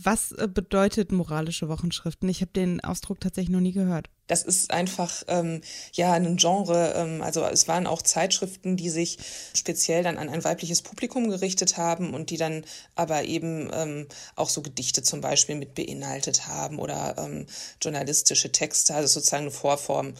Was 0.02 0.32
äh, 0.32 0.48
bedeutet 0.48 1.12
moralische 1.12 1.68
Wochenschriften? 1.68 2.28
Ich 2.30 2.40
habe 2.40 2.52
den 2.52 2.80
Ausdruck 2.80 3.20
tatsächlich 3.20 3.52
noch 3.52 3.60
nie 3.60 3.72
gehört. 3.72 4.08
Das 4.26 4.42
ist 4.42 4.70
einfach 4.70 5.22
ähm, 5.28 5.60
ja 5.92 6.14
ein 6.14 6.36
Genre. 6.38 6.94
Ähm, 6.96 7.20
also 7.20 7.44
es 7.44 7.68
waren 7.68 7.86
auch 7.86 8.00
Zeitschriften, 8.00 8.78
die 8.78 8.88
sich 8.88 9.18
speziell 9.54 10.02
dann 10.02 10.16
an 10.16 10.30
ein 10.30 10.42
weibliches 10.42 10.80
Publikum 10.80 11.28
gerichtet 11.28 11.76
haben 11.76 12.14
und 12.14 12.30
die 12.30 12.38
dann 12.38 12.64
aber 12.94 13.24
eben 13.24 13.70
ähm, 13.74 14.06
auch 14.34 14.48
so 14.48 14.62
Gedichte 14.62 15.02
zum 15.02 15.20
Beispiel 15.20 15.56
mit 15.56 15.74
beinhaltet 15.74 16.46
haben 16.46 16.78
oder 16.78 17.16
ähm, 17.18 17.46
journalistische 17.82 18.50
Texte, 18.50 18.94
also 18.94 19.08
sozusagen 19.08 19.42
eine 19.42 19.50
Vorform 19.50 20.14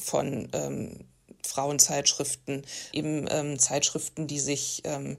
von 0.00 0.48
ähm, 0.52 1.09
Frauenzeitschriften, 1.50 2.64
eben 2.92 3.26
ähm, 3.28 3.58
Zeitschriften, 3.58 4.26
die 4.26 4.40
sich 4.40 4.82
ähm, 4.84 5.16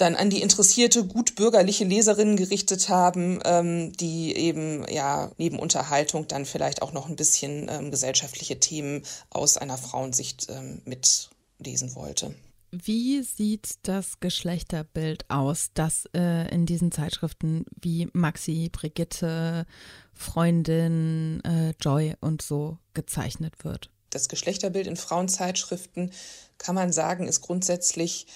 dann 0.00 0.14
an 0.14 0.30
die 0.30 0.42
interessierte, 0.42 1.04
gut 1.04 1.34
bürgerliche 1.34 1.84
Leserinnen 1.84 2.36
gerichtet 2.36 2.88
haben, 2.88 3.40
ähm, 3.44 3.92
die 3.92 4.34
eben 4.34 4.84
ja 4.88 5.30
neben 5.36 5.58
Unterhaltung 5.58 6.26
dann 6.26 6.46
vielleicht 6.46 6.82
auch 6.82 6.92
noch 6.92 7.08
ein 7.08 7.16
bisschen 7.16 7.68
ähm, 7.68 7.90
gesellschaftliche 7.90 8.58
Themen 8.58 9.02
aus 9.30 9.56
einer 9.56 9.78
Frauensicht 9.78 10.46
ähm, 10.50 10.82
mitlesen 10.84 11.94
wollte. 11.94 12.34
Wie 12.72 13.22
sieht 13.22 13.78
das 13.82 14.20
Geschlechterbild 14.20 15.28
aus, 15.28 15.70
das 15.74 16.04
äh, 16.14 16.48
in 16.54 16.66
diesen 16.66 16.92
Zeitschriften 16.92 17.64
wie 17.80 18.08
Maxi, 18.12 18.68
Brigitte, 18.70 19.66
Freundin, 20.12 21.42
äh, 21.44 21.74
Joy 21.80 22.14
und 22.20 22.42
so 22.42 22.78
gezeichnet 22.94 23.64
wird? 23.64 23.90
Das 24.10 24.28
Geschlechterbild 24.28 24.86
in 24.86 24.96
Frauenzeitschriften, 24.96 26.12
kann 26.58 26.74
man 26.74 26.92
sagen, 26.92 27.26
ist 27.26 27.40
grundsätzlich 27.40 28.26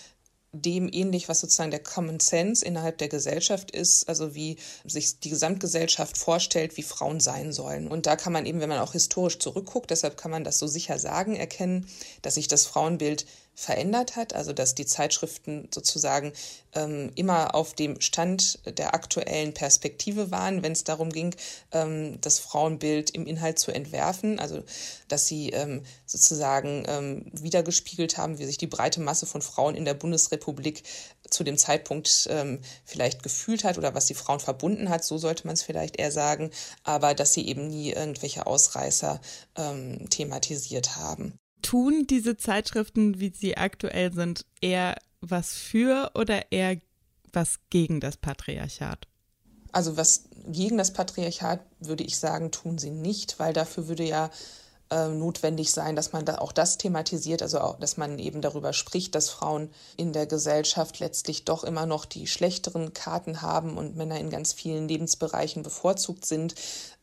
dem 0.54 0.88
ähnlich, 0.90 1.28
was 1.28 1.40
sozusagen 1.40 1.72
der 1.72 1.82
Common 1.82 2.20
Sense 2.20 2.64
innerhalb 2.64 2.98
der 2.98 3.08
Gesellschaft 3.08 3.72
ist, 3.72 4.08
also 4.08 4.34
wie 4.34 4.56
sich 4.84 5.18
die 5.18 5.30
Gesamtgesellschaft 5.30 6.16
vorstellt, 6.16 6.76
wie 6.76 6.82
Frauen 6.82 7.18
sein 7.18 7.52
sollen. 7.52 7.88
Und 7.88 8.06
da 8.06 8.14
kann 8.14 8.32
man 8.32 8.46
eben, 8.46 8.60
wenn 8.60 8.68
man 8.68 8.78
auch 8.78 8.92
historisch 8.92 9.40
zurückguckt, 9.40 9.90
deshalb 9.90 10.16
kann 10.16 10.30
man 10.30 10.44
das 10.44 10.60
so 10.60 10.68
sicher 10.68 10.98
sagen, 10.98 11.34
erkennen, 11.34 11.88
dass 12.22 12.34
sich 12.34 12.46
das 12.46 12.66
Frauenbild 12.66 13.26
verändert 13.54 14.16
hat, 14.16 14.34
also 14.34 14.52
dass 14.52 14.74
die 14.74 14.86
Zeitschriften 14.86 15.68
sozusagen 15.72 16.32
ähm, 16.74 17.12
immer 17.14 17.54
auf 17.54 17.74
dem 17.74 18.00
Stand 18.00 18.58
der 18.78 18.94
aktuellen 18.94 19.54
Perspektive 19.54 20.30
waren, 20.30 20.62
wenn 20.62 20.72
es 20.72 20.84
darum 20.84 21.10
ging, 21.10 21.34
ähm, 21.72 22.20
das 22.20 22.40
Frauenbild 22.40 23.10
im 23.10 23.26
Inhalt 23.26 23.58
zu 23.58 23.70
entwerfen, 23.70 24.40
also 24.40 24.62
dass 25.08 25.26
sie 25.26 25.50
ähm, 25.50 25.84
sozusagen 26.06 26.84
ähm, 26.88 27.30
wiedergespiegelt 27.32 28.18
haben, 28.18 28.38
wie 28.38 28.46
sich 28.46 28.58
die 28.58 28.66
breite 28.66 29.00
Masse 29.00 29.26
von 29.26 29.42
Frauen 29.42 29.76
in 29.76 29.84
der 29.84 29.94
Bundesrepublik 29.94 30.82
zu 31.30 31.44
dem 31.44 31.56
Zeitpunkt 31.56 32.28
ähm, 32.30 32.60
vielleicht 32.84 33.22
gefühlt 33.22 33.64
hat 33.64 33.78
oder 33.78 33.94
was 33.94 34.06
die 34.06 34.14
Frauen 34.14 34.40
verbunden 34.40 34.88
hat, 34.88 35.04
so 35.04 35.16
sollte 35.16 35.46
man 35.46 35.54
es 35.54 35.62
vielleicht 35.62 35.96
eher 35.96 36.10
sagen, 36.10 36.50
aber 36.82 37.14
dass 37.14 37.32
sie 37.32 37.46
eben 37.46 37.68
nie 37.68 37.92
irgendwelche 37.92 38.46
Ausreißer 38.46 39.20
ähm, 39.56 40.10
thematisiert 40.10 40.96
haben 40.96 41.38
tun 41.64 42.06
diese 42.06 42.36
Zeitschriften, 42.36 43.18
wie 43.18 43.32
sie 43.34 43.56
aktuell 43.56 44.12
sind, 44.12 44.44
eher 44.60 44.96
was 45.20 45.54
für 45.54 46.12
oder 46.14 46.52
eher 46.52 46.76
was 47.32 47.58
gegen 47.70 48.00
das 48.00 48.16
Patriarchat? 48.16 49.08
Also 49.72 49.96
was 49.96 50.24
gegen 50.46 50.78
das 50.78 50.92
Patriarchat 50.92 51.60
würde 51.80 52.04
ich 52.04 52.18
sagen, 52.18 52.52
tun 52.52 52.78
sie 52.78 52.90
nicht, 52.90 53.40
weil 53.40 53.52
dafür 53.52 53.88
würde 53.88 54.04
ja 54.04 54.30
äh, 54.90 55.08
notwendig 55.08 55.72
sein, 55.72 55.96
dass 55.96 56.12
man 56.12 56.24
da 56.24 56.38
auch 56.38 56.52
das 56.52 56.78
thematisiert, 56.78 57.42
also 57.42 57.58
auch, 57.60 57.80
dass 57.80 57.96
man 57.96 58.18
eben 58.18 58.42
darüber 58.42 58.72
spricht, 58.72 59.14
dass 59.14 59.30
Frauen 59.30 59.70
in 59.96 60.12
der 60.12 60.26
Gesellschaft 60.26 61.00
letztlich 61.00 61.44
doch 61.44 61.64
immer 61.64 61.86
noch 61.86 62.04
die 62.04 62.26
schlechteren 62.26 62.92
Karten 62.92 63.42
haben 63.42 63.76
und 63.76 63.96
Männer 63.96 64.20
in 64.20 64.30
ganz 64.30 64.52
vielen 64.52 64.86
Lebensbereichen 64.86 65.62
bevorzugt 65.62 66.26
sind. 66.26 66.54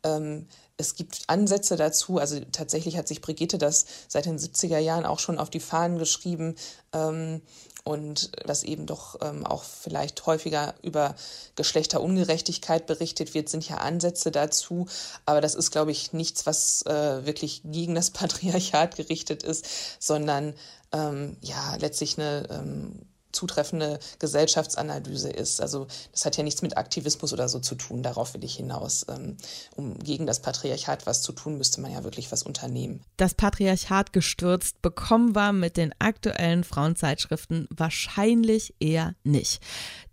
Ähm, 0.04 0.48
es 0.78 0.96
gibt 0.96 1.24
Ansätze 1.28 1.76
dazu. 1.76 2.18
Also 2.18 2.40
tatsächlich 2.52 2.98
hat 2.98 3.08
sich 3.08 3.22
Brigitte 3.22 3.58
das 3.58 3.86
seit 4.08 4.26
den 4.26 4.40
70er 4.40 4.80
Jahren 4.80 5.06
auch 5.06 5.20
schon 5.20 5.40
auf 5.40 5.50
die 5.50 5.60
Fahnen 5.60 5.98
geschrieben. 5.98 6.56
Ähm, 6.94 7.42
und 7.84 8.32
dass 8.48 8.64
eben 8.64 8.86
doch 8.86 9.16
ähm, 9.22 9.46
auch 9.46 9.64
vielleicht 9.64 10.26
häufiger 10.28 10.76
über 10.84 11.16
Geschlechterungerechtigkeit 11.56 12.86
berichtet 12.86 13.34
wird, 13.34 13.50
sind 13.50 13.68
ja 13.68 13.78
Ansätze 13.78 14.32
dazu. 14.32 14.88
Aber 15.26 15.42
das 15.42 15.56
ist, 15.56 15.72
glaube 15.72 15.92
ich, 15.92 16.14
nichts, 16.14 16.46
was 16.46 16.86
äh, 16.86 17.26
wirklich 17.26 17.62
gegen 17.66 17.96
das 17.96 18.10
Patriarchat 18.12 18.96
gerichtet 18.98 19.44
ist, 19.44 19.66
sondern 20.00 20.54
ähm, 20.92 21.38
ja 21.42 21.76
letztlich 21.80 22.20
eine 22.20 22.48
ähm, 22.52 23.06
zutreffende 23.32 24.00
Gesellschaftsanalyse 24.20 25.30
ist. 25.30 25.62
Also 25.62 25.88
das 26.12 26.26
hat 26.26 26.38
ja 26.38 26.44
nichts 26.44 26.62
mit 26.62 26.78
Aktivismus 26.78 27.34
oder 27.34 27.50
so 27.50 27.60
zu 27.60 27.76
tun, 27.76 28.04
darauf 28.04 28.34
will 28.34 28.44
ich 28.44 28.56
hinaus. 28.56 29.06
Ähm, 29.10 29.38
um 29.76 29.98
gegen 30.00 30.26
das 30.28 30.42
Patriarchat 30.42 31.06
was 31.06 31.22
zu 31.22 31.32
tun, 31.32 31.58
müsste 31.58 31.82
man 31.82 31.92
ja 31.92 32.04
wirklich 32.04 32.32
was 32.32 32.44
unternehmen. 32.44 33.02
Das 33.18 33.34
Patriarchat 33.34 34.14
gestürzt 34.14 34.82
bekommen 34.82 35.36
wir 35.36 35.54
mit 35.54 35.78
den 35.78 35.94
aktuellen 36.00 36.64
Frauenzeitschriften 36.64 37.68
wahrscheinlich 37.70 38.74
eher 38.80 39.16
nicht. 39.24 39.62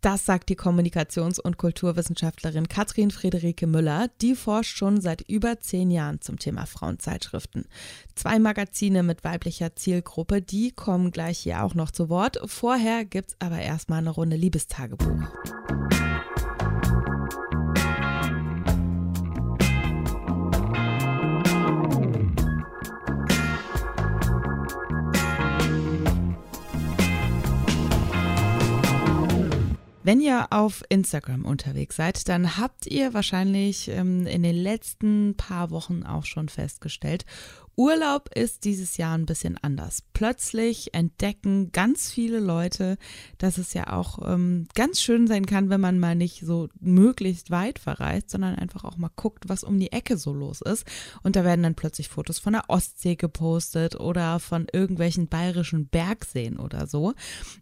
Das 0.00 0.24
sagt 0.24 0.48
die 0.48 0.56
Kommunikations- 0.56 1.40
und 1.40 1.56
Kulturwissenschaftlerin 1.56 2.68
Katrin 2.68 3.10
Friederike 3.10 3.66
Müller. 3.66 4.08
Die 4.20 4.36
forscht 4.36 4.76
schon 4.76 5.00
seit 5.00 5.22
über 5.22 5.58
zehn 5.58 5.90
Jahren 5.90 6.20
zum 6.20 6.38
Thema 6.38 6.66
Frauenzeitschriften. 6.66 7.66
Zwei 8.14 8.38
Magazine 8.38 9.02
mit 9.02 9.24
weiblicher 9.24 9.74
Zielgruppe, 9.74 10.40
die 10.40 10.70
kommen 10.70 11.10
gleich 11.10 11.38
hier 11.38 11.64
auch 11.64 11.74
noch 11.74 11.90
zu 11.90 12.08
Wort. 12.08 12.38
Vorher 12.46 13.04
gibt's 13.10 13.36
aber 13.38 13.58
erstmal 13.58 13.98
eine 13.98 14.10
Runde 14.10 14.36
Liebestagebuch. 14.36 15.28
Wenn 30.08 30.22
ihr 30.22 30.46
auf 30.48 30.82
Instagram 30.88 31.44
unterwegs 31.44 31.96
seid, 31.96 32.30
dann 32.30 32.56
habt 32.56 32.86
ihr 32.86 33.12
wahrscheinlich 33.12 33.88
ähm, 33.88 34.26
in 34.26 34.42
den 34.42 34.56
letzten 34.56 35.34
paar 35.36 35.70
Wochen 35.70 36.02
auch 36.02 36.24
schon 36.24 36.48
festgestellt, 36.48 37.26
Urlaub 37.78 38.28
ist 38.34 38.64
dieses 38.64 38.96
Jahr 38.96 39.16
ein 39.16 39.24
bisschen 39.24 39.56
anders. 39.56 40.02
Plötzlich 40.12 40.94
entdecken 40.94 41.70
ganz 41.70 42.10
viele 42.10 42.40
Leute, 42.40 42.98
dass 43.38 43.56
es 43.56 43.72
ja 43.72 43.92
auch 43.92 44.18
ähm, 44.28 44.66
ganz 44.74 45.00
schön 45.00 45.28
sein 45.28 45.46
kann, 45.46 45.70
wenn 45.70 45.80
man 45.80 46.00
mal 46.00 46.16
nicht 46.16 46.44
so 46.44 46.68
möglichst 46.80 47.52
weit 47.52 47.78
verreist, 47.78 48.30
sondern 48.30 48.56
einfach 48.56 48.82
auch 48.82 48.96
mal 48.96 49.12
guckt, 49.14 49.48
was 49.48 49.62
um 49.62 49.78
die 49.78 49.92
Ecke 49.92 50.16
so 50.16 50.34
los 50.34 50.60
ist. 50.60 50.86
Und 51.22 51.36
da 51.36 51.44
werden 51.44 51.62
dann 51.62 51.76
plötzlich 51.76 52.08
Fotos 52.08 52.40
von 52.40 52.54
der 52.54 52.68
Ostsee 52.68 53.14
gepostet 53.14 53.94
oder 53.94 54.40
von 54.40 54.66
irgendwelchen 54.72 55.28
bayerischen 55.28 55.86
Bergseen 55.86 56.58
oder 56.58 56.88
so. 56.88 57.14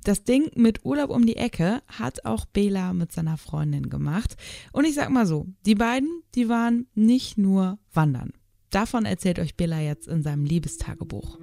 Das 0.02 0.24
Ding 0.24 0.50
mit 0.54 0.82
Urlaub 0.86 1.10
um 1.10 1.26
die 1.26 1.36
Ecke 1.36 1.82
hat 1.88 2.24
auch 2.24 2.46
Bela 2.46 2.94
mit 2.94 3.12
seiner 3.12 3.36
Freundin 3.36 3.90
gemacht. 3.90 4.38
Und 4.72 4.86
ich 4.86 4.94
sag 4.94 5.10
mal 5.10 5.26
so, 5.26 5.46
die 5.66 5.74
beiden, 5.74 6.22
die 6.34 6.48
waren 6.48 6.86
nicht 6.94 7.36
nur 7.36 7.78
wandern. 7.92 8.32
Davon 8.70 9.04
erzählt 9.04 9.38
euch 9.38 9.56
Billa 9.56 9.80
jetzt 9.80 10.08
in 10.08 10.22
seinem 10.22 10.44
Liebestagebuch. 10.44 11.38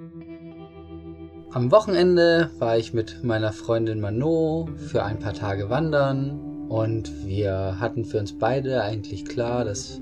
Am 1.52 1.70
Wochenende 1.70 2.50
war 2.58 2.76
ich 2.76 2.92
mit 2.92 3.22
meiner 3.22 3.52
Freundin 3.52 4.00
Mano 4.00 4.68
für 4.88 5.04
ein 5.04 5.20
paar 5.20 5.34
Tage 5.34 5.70
wandern 5.70 6.66
und 6.68 7.26
wir 7.26 7.78
hatten 7.78 8.04
für 8.04 8.18
uns 8.18 8.38
beide 8.38 8.82
eigentlich 8.82 9.24
klar, 9.24 9.64
dass 9.64 10.00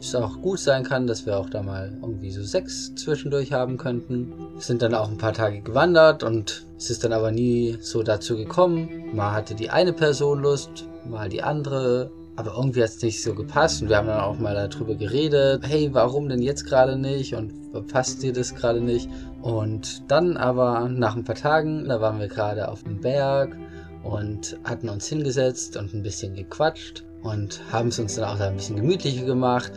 es 0.00 0.14
auch 0.14 0.40
gut 0.40 0.58
sein 0.58 0.84
kann, 0.84 1.06
dass 1.06 1.26
wir 1.26 1.38
auch 1.38 1.50
da 1.50 1.62
mal 1.62 1.98
irgendwie 2.00 2.30
so 2.30 2.42
Sex 2.44 2.94
zwischendurch 2.94 3.52
haben 3.52 3.76
könnten. 3.76 4.32
Wir 4.54 4.60
sind 4.60 4.82
dann 4.82 4.94
auch 4.94 5.08
ein 5.08 5.18
paar 5.18 5.32
Tage 5.32 5.60
gewandert 5.60 6.22
und 6.22 6.66
es 6.76 6.90
ist 6.90 7.04
dann 7.04 7.12
aber 7.12 7.32
nie 7.32 7.78
so 7.80 8.02
dazu 8.02 8.36
gekommen. 8.36 9.14
Mal 9.14 9.32
hatte 9.32 9.54
die 9.54 9.70
eine 9.70 9.92
Person 9.92 10.40
Lust, 10.40 10.86
mal 11.08 11.28
die 11.28 11.42
andere 11.42 12.10
aber 12.36 12.54
irgendwie 12.56 12.82
hat 12.82 12.90
es 12.90 13.02
nicht 13.02 13.22
so 13.22 13.34
gepasst 13.34 13.82
und 13.82 13.88
wir 13.88 13.96
haben 13.96 14.08
dann 14.08 14.20
auch 14.20 14.38
mal 14.38 14.54
darüber 14.68 14.94
geredet, 14.94 15.62
hey, 15.66 15.88
warum 15.92 16.28
denn 16.28 16.42
jetzt 16.42 16.66
gerade 16.66 16.96
nicht 16.96 17.34
und 17.34 17.52
passt 17.88 18.22
dir 18.22 18.32
das 18.32 18.54
gerade 18.54 18.80
nicht? 18.80 19.08
Und 19.42 20.10
dann 20.10 20.36
aber 20.36 20.88
nach 20.88 21.16
ein 21.16 21.24
paar 21.24 21.36
Tagen, 21.36 21.88
da 21.88 22.00
waren 22.00 22.18
wir 22.18 22.28
gerade 22.28 22.68
auf 22.68 22.82
dem 22.82 23.00
Berg 23.00 23.56
und 24.02 24.58
hatten 24.64 24.88
uns 24.88 25.06
hingesetzt 25.06 25.76
und 25.76 25.94
ein 25.94 26.02
bisschen 26.02 26.34
gequatscht 26.34 27.04
und 27.22 27.60
haben 27.72 27.88
es 27.88 27.98
uns 27.98 28.16
dann 28.16 28.24
auch 28.24 28.40
ein 28.40 28.56
bisschen 28.56 28.76
gemütlicher 28.76 29.24
gemacht 29.24 29.72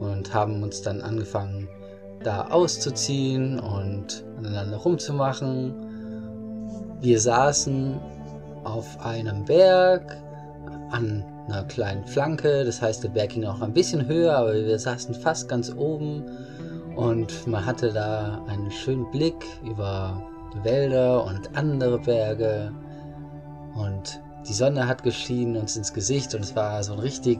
und 0.00 0.32
haben 0.32 0.62
uns 0.62 0.82
dann 0.82 1.00
angefangen, 1.02 1.68
da 2.22 2.48
auszuziehen 2.48 3.58
und 3.58 4.24
aneinander 4.38 4.76
rumzumachen. 4.76 5.74
Wir 7.00 7.20
saßen 7.20 8.00
auf 8.64 9.00
einem 9.04 9.44
Berg 9.44 10.16
an 10.90 11.24
einer 11.48 11.64
kleinen 11.64 12.04
Flanke. 12.04 12.64
Das 12.64 12.82
heißt, 12.82 13.04
der 13.04 13.08
Berg 13.08 13.30
ging 13.30 13.44
auch 13.44 13.60
ein 13.60 13.72
bisschen 13.72 14.06
höher, 14.06 14.36
aber 14.36 14.54
wir 14.54 14.78
saßen 14.78 15.14
fast 15.14 15.48
ganz 15.48 15.72
oben 15.74 16.24
und 16.96 17.46
man 17.46 17.64
hatte 17.64 17.92
da 17.92 18.42
einen 18.48 18.70
schönen 18.70 19.10
Blick 19.10 19.44
über 19.64 20.22
Wälder 20.62 21.24
und 21.24 21.56
andere 21.56 21.98
Berge 21.98 22.72
und 23.74 24.20
die 24.48 24.54
Sonne 24.54 24.86
hat 24.86 25.02
geschienen 25.02 25.56
uns 25.56 25.76
ins 25.76 25.92
Gesicht 25.92 26.34
und 26.34 26.42
es 26.42 26.56
war 26.56 26.82
so 26.82 26.94
ein 26.94 27.00
richtig 27.00 27.38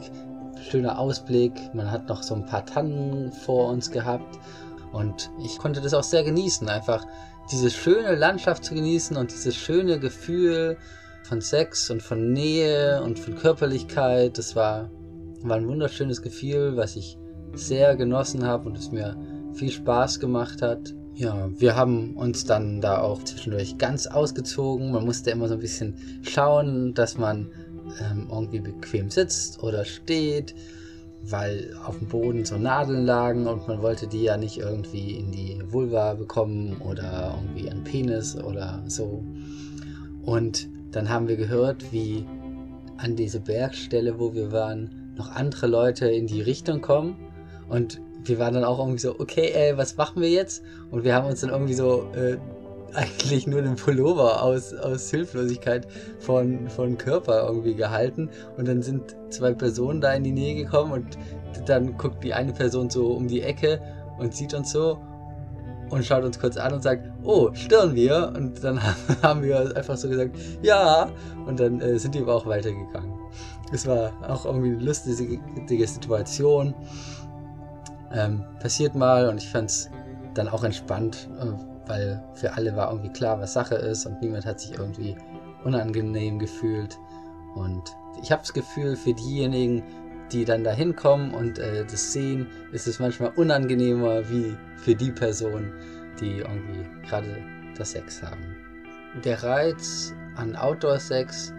schöner 0.68 0.98
Ausblick. 0.98 1.52
Man 1.74 1.90
hat 1.90 2.08
noch 2.08 2.22
so 2.22 2.34
ein 2.34 2.44
paar 2.44 2.66
Tannen 2.66 3.32
vor 3.32 3.68
uns 3.70 3.90
gehabt 3.90 4.38
und 4.92 5.30
ich 5.42 5.58
konnte 5.58 5.80
das 5.80 5.94
auch 5.94 6.02
sehr 6.02 6.24
genießen, 6.24 6.68
einfach 6.68 7.06
diese 7.50 7.70
schöne 7.70 8.14
Landschaft 8.16 8.64
zu 8.64 8.74
genießen 8.74 9.16
und 9.16 9.30
dieses 9.30 9.54
schöne 9.54 9.98
Gefühl 9.98 10.76
von 11.26 11.40
Sex 11.40 11.90
und 11.90 12.02
von 12.02 12.32
Nähe 12.32 13.02
und 13.02 13.18
von 13.18 13.34
Körperlichkeit. 13.34 14.38
Das 14.38 14.54
war, 14.54 14.90
war 15.42 15.56
ein 15.56 15.68
wunderschönes 15.68 16.22
Gefühl, 16.22 16.76
was 16.76 16.96
ich 16.96 17.18
sehr 17.54 17.96
genossen 17.96 18.44
habe 18.44 18.68
und 18.68 18.78
es 18.78 18.92
mir 18.92 19.16
viel 19.54 19.70
Spaß 19.70 20.20
gemacht 20.20 20.62
hat. 20.62 20.94
Ja, 21.14 21.48
wir 21.58 21.74
haben 21.74 22.14
uns 22.16 22.44
dann 22.44 22.80
da 22.80 23.00
auch 23.00 23.22
zwischendurch 23.24 23.78
ganz 23.78 24.06
ausgezogen. 24.06 24.92
Man 24.92 25.04
musste 25.04 25.30
immer 25.30 25.48
so 25.48 25.54
ein 25.54 25.60
bisschen 25.60 25.96
schauen, 26.22 26.94
dass 26.94 27.18
man 27.18 27.50
ähm, 28.00 28.28
irgendwie 28.30 28.60
bequem 28.60 29.10
sitzt 29.10 29.62
oder 29.62 29.84
steht, 29.84 30.54
weil 31.22 31.74
auf 31.84 31.98
dem 31.98 32.08
Boden 32.08 32.44
so 32.44 32.58
Nadeln 32.58 33.04
lagen 33.04 33.46
und 33.46 33.66
man 33.66 33.82
wollte 33.82 34.06
die 34.06 34.22
ja 34.22 34.36
nicht 34.36 34.58
irgendwie 34.58 35.12
in 35.12 35.32
die 35.32 35.60
Vulva 35.70 36.14
bekommen 36.14 36.76
oder 36.80 37.34
irgendwie 37.36 37.70
an 37.70 37.82
Penis 37.82 38.36
oder 38.36 38.84
so. 38.86 39.24
Und 40.22 40.68
dann 40.90 41.08
haben 41.08 41.28
wir 41.28 41.36
gehört, 41.36 41.92
wie 41.92 42.26
an 42.96 43.16
diese 43.16 43.40
Bergstelle, 43.40 44.18
wo 44.18 44.34
wir 44.34 44.52
waren, 44.52 45.12
noch 45.16 45.30
andere 45.30 45.66
Leute 45.66 46.08
in 46.08 46.26
die 46.26 46.40
Richtung 46.40 46.80
kommen. 46.80 47.16
Und 47.68 48.00
wir 48.24 48.38
waren 48.38 48.54
dann 48.54 48.64
auch 48.64 48.78
irgendwie 48.78 48.98
so, 48.98 49.18
okay, 49.18 49.52
ey, 49.54 49.76
was 49.76 49.96
machen 49.96 50.22
wir 50.22 50.30
jetzt? 50.30 50.62
Und 50.90 51.04
wir 51.04 51.14
haben 51.14 51.26
uns 51.26 51.40
dann 51.40 51.50
irgendwie 51.50 51.74
so 51.74 52.10
äh, 52.14 52.36
eigentlich 52.94 53.46
nur 53.46 53.62
den 53.62 53.76
Pullover 53.76 54.42
aus, 54.42 54.72
aus 54.72 55.10
Hilflosigkeit 55.10 55.86
von, 56.18 56.68
von 56.68 56.96
Körper 56.96 57.46
irgendwie 57.46 57.74
gehalten. 57.74 58.30
Und 58.56 58.68
dann 58.68 58.82
sind 58.82 59.16
zwei 59.28 59.52
Personen 59.52 60.00
da 60.00 60.12
in 60.14 60.24
die 60.24 60.32
Nähe 60.32 60.54
gekommen 60.54 60.92
und 60.92 61.18
dann 61.66 61.96
guckt 61.96 62.22
die 62.22 62.32
eine 62.32 62.52
Person 62.52 62.88
so 62.90 63.08
um 63.08 63.28
die 63.28 63.42
Ecke 63.42 63.80
und 64.18 64.34
sieht 64.34 64.54
uns 64.54 64.70
so 64.70 64.98
und 65.90 66.04
schaut 66.04 66.24
uns 66.24 66.38
kurz 66.38 66.56
an 66.56 66.72
und 66.72 66.82
sagt, 66.82 67.08
oh, 67.22 67.50
stören 67.54 67.94
wir? 67.94 68.32
Und 68.36 68.62
dann 68.62 68.80
haben 69.22 69.42
wir 69.42 69.76
einfach 69.76 69.96
so 69.96 70.08
gesagt, 70.08 70.36
ja. 70.62 71.08
Und 71.46 71.60
dann 71.60 71.80
äh, 71.80 71.98
sind 71.98 72.14
die 72.14 72.20
aber 72.20 72.34
auch 72.34 72.46
weitergegangen. 72.46 73.14
Es 73.72 73.86
war 73.86 74.12
auch 74.28 74.44
irgendwie 74.46 74.70
eine 74.70 74.84
lustige 74.84 75.86
Situation. 75.86 76.74
Ähm, 78.12 78.44
passiert 78.60 78.94
mal 78.94 79.28
und 79.28 79.38
ich 79.38 79.48
fand 79.48 79.70
es 79.70 79.90
dann 80.34 80.48
auch 80.48 80.64
entspannt, 80.64 81.28
äh, 81.40 81.46
weil 81.88 82.22
für 82.34 82.52
alle 82.54 82.74
war 82.76 82.90
irgendwie 82.90 83.10
klar, 83.10 83.40
was 83.40 83.52
Sache 83.52 83.74
ist 83.74 84.06
und 84.06 84.20
niemand 84.22 84.46
hat 84.46 84.60
sich 84.60 84.72
irgendwie 84.72 85.16
unangenehm 85.64 86.38
gefühlt. 86.38 86.98
Und 87.54 87.82
ich 88.22 88.30
habe 88.30 88.42
das 88.42 88.52
Gefühl, 88.52 88.96
für 88.96 89.14
diejenigen, 89.14 89.82
die 90.32 90.44
dann 90.44 90.64
da 90.64 90.72
hinkommen 90.72 91.32
und 91.32 91.58
äh, 91.58 91.84
das 91.84 92.12
sehen, 92.12 92.46
ist 92.72 92.86
es 92.86 92.98
manchmal 92.98 93.32
unangenehmer 93.36 94.28
wie 94.28 94.56
für 94.76 94.94
die 94.94 95.12
Person, 95.12 95.72
die 96.20 96.38
irgendwie 96.38 96.86
gerade 97.06 97.38
das 97.76 97.92
Sex 97.92 98.22
haben. 98.22 98.56
Der 99.24 99.42
Reiz 99.42 100.14
an 100.36 100.56
Outdoor-Sex, 100.56 101.52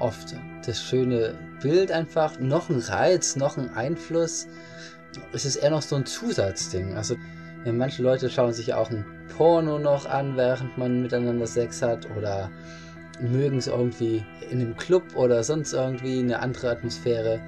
oft 0.00 0.34
das 0.64 0.82
schöne 0.82 1.34
Bild 1.60 1.92
einfach, 1.92 2.38
noch 2.38 2.68
ein 2.68 2.78
Reiz, 2.78 3.36
noch 3.36 3.56
ein 3.56 3.72
Einfluss. 3.74 4.48
Es 5.32 5.44
ist 5.44 5.56
eher 5.56 5.70
noch 5.70 5.82
so 5.82 5.96
ein 5.96 6.06
Zusatzding. 6.06 6.94
Also 6.94 7.16
manche 7.64 8.02
Leute 8.02 8.28
schauen 8.28 8.52
sich 8.52 8.74
auch 8.74 8.90
ein 8.90 9.04
Porno 9.36 9.78
noch 9.78 10.06
an, 10.06 10.36
während 10.36 10.76
man 10.78 11.02
miteinander 11.02 11.46
Sex 11.46 11.82
hat 11.82 12.08
oder 12.16 12.50
mögen 13.20 13.58
es 13.58 13.66
irgendwie 13.66 14.24
in 14.50 14.60
einem 14.60 14.76
Club 14.76 15.04
oder 15.14 15.42
sonst 15.42 15.72
irgendwie 15.72 16.18
eine 16.18 16.40
andere 16.40 16.70
Atmosphäre. 16.70 17.40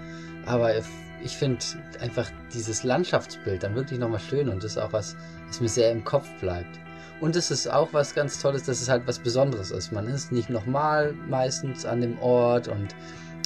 Aber 0.48 0.74
ich 1.22 1.36
finde 1.36 1.58
einfach 2.00 2.30
dieses 2.54 2.82
Landschaftsbild 2.82 3.62
dann 3.62 3.74
wirklich 3.74 3.98
nochmal 3.98 4.20
schön 4.20 4.48
und 4.48 4.64
das 4.64 4.72
ist 4.72 4.78
auch 4.78 4.92
was, 4.92 5.14
was 5.46 5.60
mir 5.60 5.68
sehr 5.68 5.92
im 5.92 6.02
Kopf 6.04 6.26
bleibt. 6.40 6.80
Und 7.20 7.36
es 7.36 7.50
ist 7.50 7.66
auch 7.68 7.92
was 7.92 8.14
ganz 8.14 8.40
Tolles, 8.40 8.62
dass 8.62 8.80
es 8.80 8.88
halt 8.88 9.06
was 9.06 9.18
Besonderes 9.18 9.70
ist. 9.70 9.92
Man 9.92 10.06
ist 10.06 10.32
nicht 10.32 10.48
nochmal 10.48 11.12
meistens 11.28 11.84
an 11.84 12.00
dem 12.00 12.18
Ort 12.20 12.68
und 12.68 12.94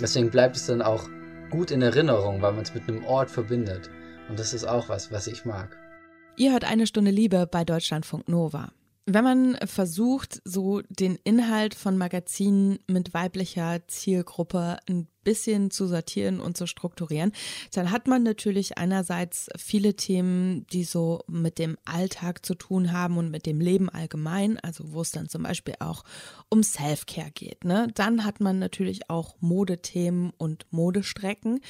deswegen 0.01 0.31
bleibt 0.31 0.57
es 0.57 0.67
dann 0.67 0.81
auch 0.81 1.09
gut 1.51 1.71
in 1.71 1.83
Erinnerung, 1.83 2.41
weil 2.41 2.53
man 2.53 2.63
es 2.63 2.75
mit 2.75 2.89
einem 2.89 3.05
Ort 3.05 3.31
verbindet. 3.31 3.91
Und 4.29 4.39
das 4.39 4.55
ist 4.55 4.65
auch 4.65 4.89
was, 4.89 5.11
was 5.11 5.27
ich 5.27 5.45
mag. 5.45 5.77
Ihr 6.37 6.53
hört 6.53 6.65
eine 6.65 6.87
Stunde 6.87 7.11
Liebe 7.11 7.49
bei 7.51 7.65
Deutschlandfunk 7.65 8.29
Nova. 8.29 8.73
Wenn 9.07 9.25
man 9.25 9.59
versucht, 9.67 10.41
so 10.45 10.81
den 10.89 11.17
Inhalt 11.25 11.75
von 11.75 11.99
Magazinen 11.99 12.79
mit 12.87 13.13
weiblicher 13.13 13.81
Zielgruppe 13.89 14.79
ein 14.89 15.09
bisschen 15.23 15.71
zu 15.71 15.87
sortieren 15.87 16.41
und 16.41 16.57
zu 16.57 16.67
strukturieren, 16.67 17.33
dann 17.73 17.91
hat 17.91 18.07
man 18.07 18.23
natürlich 18.23 18.79
einerseits 18.79 19.49
viele 19.57 19.95
Themen, 19.95 20.67
die 20.69 20.85
so 20.85 21.21
mit 21.27 21.59
dem 21.59 21.77
Alltag 21.85 22.45
zu 22.45 22.55
tun 22.55 22.93
haben 22.93 23.19
und 23.19 23.31
mit 23.31 23.47
dem 23.47 23.61
Leben 23.61 23.89
allgemein, 23.89 24.59
also 24.61 24.93
wo 24.93 25.01
es 25.01 25.11
dann 25.11 25.29
zum 25.29 25.43
Beispiel 25.43 25.75
auch 25.81 26.05
um 26.49 26.63
Self-Care 26.63 27.31
geht. 27.33 27.65
Ne? 27.65 27.89
Dann 27.95 28.25
hat 28.25 28.41
man 28.41 28.59
natürlich 28.59 29.09
auch 29.11 29.37
Modethemen 29.41 30.33
und 30.37 30.67
Modestrecken. 30.71 31.61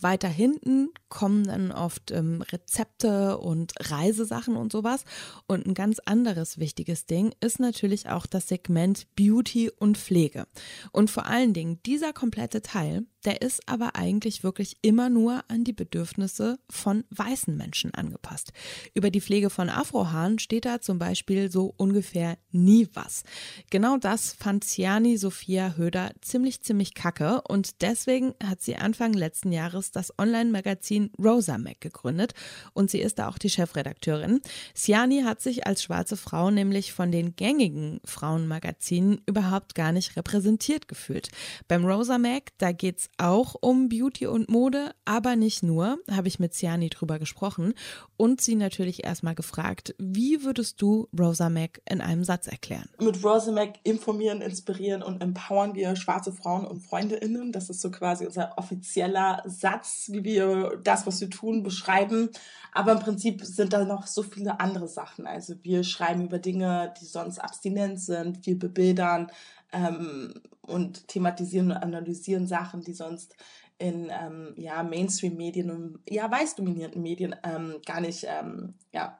Weiter 0.00 0.28
hinten 0.28 0.90
kommen 1.08 1.44
dann 1.44 1.72
oft 1.72 2.10
ähm, 2.10 2.42
Rezepte 2.42 3.38
und 3.38 3.72
Reisesachen 3.78 4.56
und 4.56 4.72
sowas. 4.72 5.04
Und 5.46 5.66
ein 5.66 5.74
ganz 5.74 5.98
anderes 6.00 6.58
wichtiges 6.58 7.06
Ding 7.06 7.34
ist 7.40 7.60
natürlich 7.60 8.08
auch 8.08 8.26
das 8.26 8.48
Segment 8.48 9.06
Beauty 9.16 9.70
und 9.70 9.98
Pflege. 9.98 10.46
Und 10.90 11.10
vor 11.10 11.26
allen 11.26 11.52
Dingen 11.52 11.80
dieser 11.84 12.12
komplette 12.12 12.62
Teil, 12.62 13.01
der 13.24 13.40
ist 13.42 13.68
aber 13.68 13.94
eigentlich 13.94 14.42
wirklich 14.42 14.76
immer 14.82 15.08
nur 15.08 15.44
an 15.48 15.64
die 15.64 15.72
Bedürfnisse 15.72 16.58
von 16.68 17.04
weißen 17.10 17.56
Menschen 17.56 17.94
angepasst. 17.94 18.52
Über 18.94 19.10
die 19.10 19.20
Pflege 19.20 19.50
von 19.50 19.68
Afrohaaren 19.68 20.38
steht 20.38 20.64
da 20.64 20.80
zum 20.80 20.98
Beispiel 20.98 21.50
so 21.50 21.72
ungefähr 21.76 22.36
nie 22.50 22.88
was. 22.94 23.22
Genau 23.70 23.96
das 23.96 24.32
fand 24.32 24.64
Ciani 24.64 25.16
Sophia 25.16 25.76
Höder 25.76 26.12
ziemlich, 26.20 26.62
ziemlich 26.62 26.94
kacke 26.94 27.42
und 27.42 27.82
deswegen 27.82 28.34
hat 28.42 28.60
sie 28.60 28.76
Anfang 28.76 29.12
letzten 29.12 29.52
Jahres 29.52 29.92
das 29.92 30.18
Online-Magazin 30.18 31.10
Rosa 31.18 31.58
Mac 31.58 31.80
gegründet 31.80 32.34
und 32.72 32.90
sie 32.90 33.00
ist 33.00 33.18
da 33.18 33.28
auch 33.28 33.38
die 33.38 33.50
Chefredakteurin. 33.50 34.40
Ciani 34.74 35.22
hat 35.22 35.40
sich 35.40 35.66
als 35.66 35.82
schwarze 35.82 36.16
Frau 36.16 36.50
nämlich 36.50 36.92
von 36.92 37.12
den 37.12 37.36
gängigen 37.36 38.00
Frauenmagazinen 38.04 39.20
überhaupt 39.26 39.74
gar 39.74 39.92
nicht 39.92 40.16
repräsentiert 40.16 40.88
gefühlt. 40.88 41.30
Beim 41.68 41.84
Rosa 41.84 42.18
Mac, 42.18 42.50
da 42.58 42.72
geht 42.72 42.91
geht's 42.92 43.08
auch 43.16 43.54
um 43.58 43.88
Beauty 43.88 44.26
und 44.26 44.50
Mode, 44.50 44.94
aber 45.06 45.34
nicht 45.34 45.62
nur, 45.62 45.96
habe 46.10 46.28
ich 46.28 46.38
mit 46.38 46.52
Ciani 46.52 46.90
drüber 46.90 47.18
gesprochen 47.18 47.72
und 48.18 48.42
sie 48.42 48.54
natürlich 48.54 49.02
erstmal 49.02 49.34
gefragt, 49.34 49.94
wie 49.96 50.44
würdest 50.44 50.82
du 50.82 51.08
Rosa 51.18 51.48
Mac 51.48 51.80
in 51.88 52.02
einem 52.02 52.22
Satz 52.22 52.48
erklären? 52.48 52.90
Mit 53.00 53.24
Rosa 53.24 53.50
Mac 53.50 53.76
informieren, 53.82 54.42
inspirieren 54.42 55.02
und 55.02 55.22
empowern 55.22 55.74
wir 55.74 55.96
schwarze 55.96 56.32
Frauen 56.32 56.66
und 56.66 56.80
FreundInnen. 56.80 57.50
Das 57.50 57.70
ist 57.70 57.80
so 57.80 57.90
quasi 57.90 58.26
unser 58.26 58.58
offizieller 58.58 59.42
Satz, 59.46 60.10
wie 60.12 60.22
wir 60.22 60.78
das, 60.84 61.06
was 61.06 61.18
wir 61.22 61.30
tun, 61.30 61.62
beschreiben. 61.62 62.28
Aber 62.72 62.92
im 62.92 62.98
Prinzip 62.98 63.42
sind 63.42 63.72
da 63.72 63.86
noch 63.86 64.06
so 64.06 64.22
viele 64.22 64.60
andere 64.60 64.86
Sachen. 64.86 65.26
Also 65.26 65.54
wir 65.62 65.82
schreiben 65.82 66.26
über 66.26 66.38
Dinge, 66.38 66.92
die 67.00 67.06
sonst 67.06 67.38
abstinent 67.38 68.00
sind, 68.00 68.44
wir 68.44 68.58
bebildern, 68.58 69.30
ähm, 69.72 70.34
und 70.62 71.08
thematisieren 71.08 71.70
und 71.70 71.76
analysieren 71.76 72.46
Sachen, 72.46 72.82
die 72.82 72.94
sonst 72.94 73.36
in 73.78 74.10
ähm, 74.10 74.54
ja, 74.56 74.82
Mainstream-Medien 74.82 75.70
und 75.70 75.98
ja, 76.08 76.30
weiß 76.30 76.56
dominierten 76.56 77.02
Medien 77.02 77.34
ähm, 77.42 77.80
gar 77.84 78.00
nicht 78.00 78.24
ähm, 78.28 78.74
ja, 78.92 79.18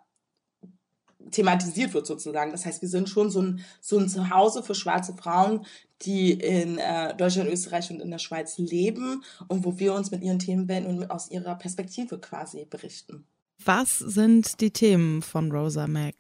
thematisiert 1.31 1.95
wird 1.95 2.07
sozusagen. 2.07 2.53
Das 2.53 2.65
heißt, 2.67 2.83
wir 2.83 2.89
sind 2.89 3.09
schon 3.09 3.31
so 3.31 3.43
ein, 3.43 3.65
so 3.81 3.99
ein 3.99 4.09
Zuhause 4.09 4.63
für 4.63 4.75
schwarze 4.75 5.15
Frauen, 5.15 5.67
die 6.03 6.33
in 6.33 6.79
äh, 6.79 7.17
Deutschland, 7.17 7.51
Österreich 7.51 7.91
und 7.91 8.01
in 8.01 8.11
der 8.11 8.19
Schweiz 8.19 8.59
leben 8.59 9.23
und 9.49 9.65
wo 9.65 9.79
wir 9.79 9.95
uns 9.95 10.11
mit 10.11 10.23
ihren 10.23 10.39
Themen 10.39 10.69
wenden 10.69 10.99
und 10.99 11.11
aus 11.11 11.31
ihrer 11.31 11.55
Perspektive 11.55 12.19
quasi 12.19 12.65
berichten. 12.65 13.25
Was 13.65 13.99
sind 13.99 14.61
die 14.61 14.73
Themen 14.73 15.23
von 15.23 15.53
Rosa 15.53 15.87
Mac? 15.87 16.15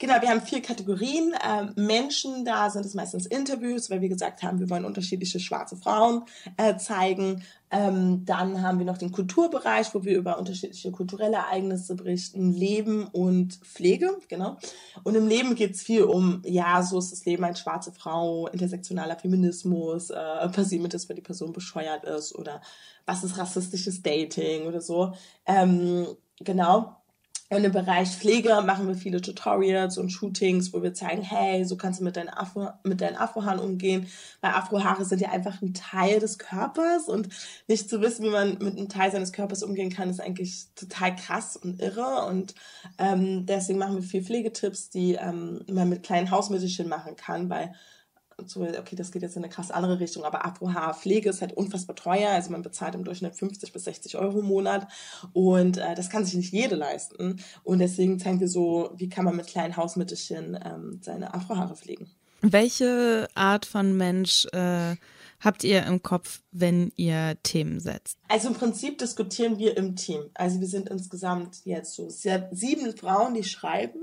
Genau, 0.00 0.14
wir 0.22 0.28
haben 0.28 0.40
vier 0.40 0.62
Kategorien. 0.62 1.34
Ähm, 1.44 1.72
Menschen, 1.74 2.44
da 2.44 2.70
sind 2.70 2.86
es 2.86 2.94
meistens 2.94 3.26
Interviews, 3.26 3.90
weil 3.90 4.00
wir 4.00 4.08
gesagt 4.08 4.44
haben, 4.44 4.60
wir 4.60 4.70
wollen 4.70 4.84
unterschiedliche 4.84 5.40
schwarze 5.40 5.76
Frauen 5.76 6.22
äh, 6.56 6.76
zeigen. 6.76 7.42
Ähm, 7.72 8.24
dann 8.24 8.62
haben 8.62 8.78
wir 8.78 8.86
noch 8.86 8.98
den 8.98 9.10
Kulturbereich, 9.10 9.92
wo 9.94 10.04
wir 10.04 10.16
über 10.16 10.38
unterschiedliche 10.38 10.92
kulturelle 10.92 11.38
Ereignisse 11.38 11.96
berichten, 11.96 12.52
Leben 12.52 13.08
und 13.08 13.54
Pflege, 13.56 14.16
genau. 14.28 14.56
Und 15.02 15.16
im 15.16 15.26
Leben 15.26 15.56
geht 15.56 15.74
es 15.74 15.82
viel 15.82 16.04
um, 16.04 16.42
ja, 16.46 16.80
so 16.84 17.00
ist 17.00 17.10
das 17.10 17.24
Leben 17.24 17.42
als 17.42 17.58
schwarze 17.58 17.90
Frau, 17.90 18.46
intersektionaler 18.46 19.16
Feminismus, 19.16 20.10
äh, 20.10 20.48
passiert 20.50 20.80
mit 20.80 20.94
das, 20.94 21.08
wenn 21.08 21.16
die 21.16 21.22
Person 21.22 21.52
bescheuert 21.52 22.04
ist 22.04 22.36
oder 22.36 22.60
was 23.04 23.24
ist 23.24 23.36
rassistisches 23.36 24.00
Dating 24.00 24.66
oder 24.66 24.80
so. 24.80 25.12
Ähm, 25.44 26.06
genau. 26.38 26.94
Und 27.50 27.64
im 27.64 27.72
Bereich 27.72 28.10
Pflege 28.10 28.60
machen 28.60 28.86
wir 28.88 28.94
viele 28.94 29.22
Tutorials 29.22 29.96
und 29.96 30.10
Shootings, 30.10 30.74
wo 30.74 30.82
wir 30.82 30.92
zeigen, 30.92 31.22
hey, 31.22 31.64
so 31.64 31.78
kannst 31.78 32.00
du 32.00 32.04
mit 32.04 32.16
deinen, 32.16 32.28
Afro, 32.28 32.68
mit 32.84 33.00
deinen 33.00 33.16
Afrohaaren 33.16 33.58
umgehen, 33.58 34.06
weil 34.42 34.50
Afrohaare 34.50 35.06
sind 35.06 35.22
ja 35.22 35.30
einfach 35.30 35.62
ein 35.62 35.72
Teil 35.72 36.20
des 36.20 36.38
Körpers 36.38 37.08
und 37.08 37.30
nicht 37.66 37.88
zu 37.88 38.02
wissen, 38.02 38.26
wie 38.26 38.30
man 38.30 38.58
mit 38.58 38.76
einem 38.76 38.90
Teil 38.90 39.10
seines 39.10 39.32
Körpers 39.32 39.62
umgehen 39.62 39.88
kann, 39.88 40.10
ist 40.10 40.20
eigentlich 40.20 40.66
total 40.74 41.16
krass 41.16 41.56
und 41.56 41.80
irre. 41.80 42.26
Und 42.26 42.54
ähm, 42.98 43.46
deswegen 43.46 43.78
machen 43.78 43.96
wir 43.96 44.02
viel 44.02 44.22
Pflegetipps, 44.22 44.90
die 44.90 45.14
ähm, 45.14 45.64
man 45.70 45.88
mit 45.88 46.02
kleinen 46.02 46.30
Hausmittelchen 46.30 46.86
machen 46.86 47.16
kann, 47.16 47.48
weil 47.48 47.72
so, 48.46 48.62
okay, 48.62 48.96
das 48.96 49.10
geht 49.10 49.22
jetzt 49.22 49.36
in 49.36 49.42
eine 49.42 49.52
krass 49.52 49.70
andere 49.70 49.98
Richtung, 50.00 50.24
aber 50.24 50.44
Afro-Haar-Pflege 50.44 51.30
ist 51.30 51.40
halt 51.40 51.52
unfassbar 51.52 51.96
teuer. 51.96 52.30
Also 52.30 52.50
man 52.50 52.62
bezahlt 52.62 52.94
im 52.94 53.04
Durchschnitt 53.04 53.34
50 53.34 53.72
bis 53.72 53.84
60 53.84 54.16
Euro 54.16 54.40
im 54.40 54.46
Monat 54.46 54.86
und 55.32 55.78
äh, 55.78 55.94
das 55.94 56.10
kann 56.10 56.24
sich 56.24 56.34
nicht 56.34 56.52
jede 56.52 56.76
leisten. 56.76 57.40
Und 57.64 57.78
deswegen 57.80 58.18
zeigen 58.18 58.40
wir 58.40 58.48
so, 58.48 58.90
wie 58.96 59.08
kann 59.08 59.24
man 59.24 59.36
mit 59.36 59.46
kleinen 59.46 59.76
Hausmittelchen 59.76 60.58
ähm, 60.64 61.00
seine 61.02 61.34
Afro-Haare 61.34 61.74
pflegen. 61.74 62.10
Welche 62.40 63.28
Art 63.34 63.66
von 63.66 63.96
Mensch 63.96 64.46
äh, 64.52 64.94
habt 65.40 65.64
ihr 65.64 65.84
im 65.84 66.02
Kopf, 66.02 66.40
wenn 66.52 66.92
ihr 66.94 67.36
Themen 67.42 67.80
setzt? 67.80 68.18
Also 68.28 68.48
im 68.48 68.54
Prinzip 68.54 68.98
diskutieren 68.98 69.58
wir 69.58 69.76
im 69.76 69.96
Team. 69.96 70.30
Also 70.34 70.60
wir 70.60 70.68
sind 70.68 70.88
insgesamt 70.88 71.64
jetzt 71.64 71.94
so 71.94 72.08
sieben 72.08 72.96
Frauen, 72.96 73.34
die 73.34 73.44
schreiben. 73.44 74.00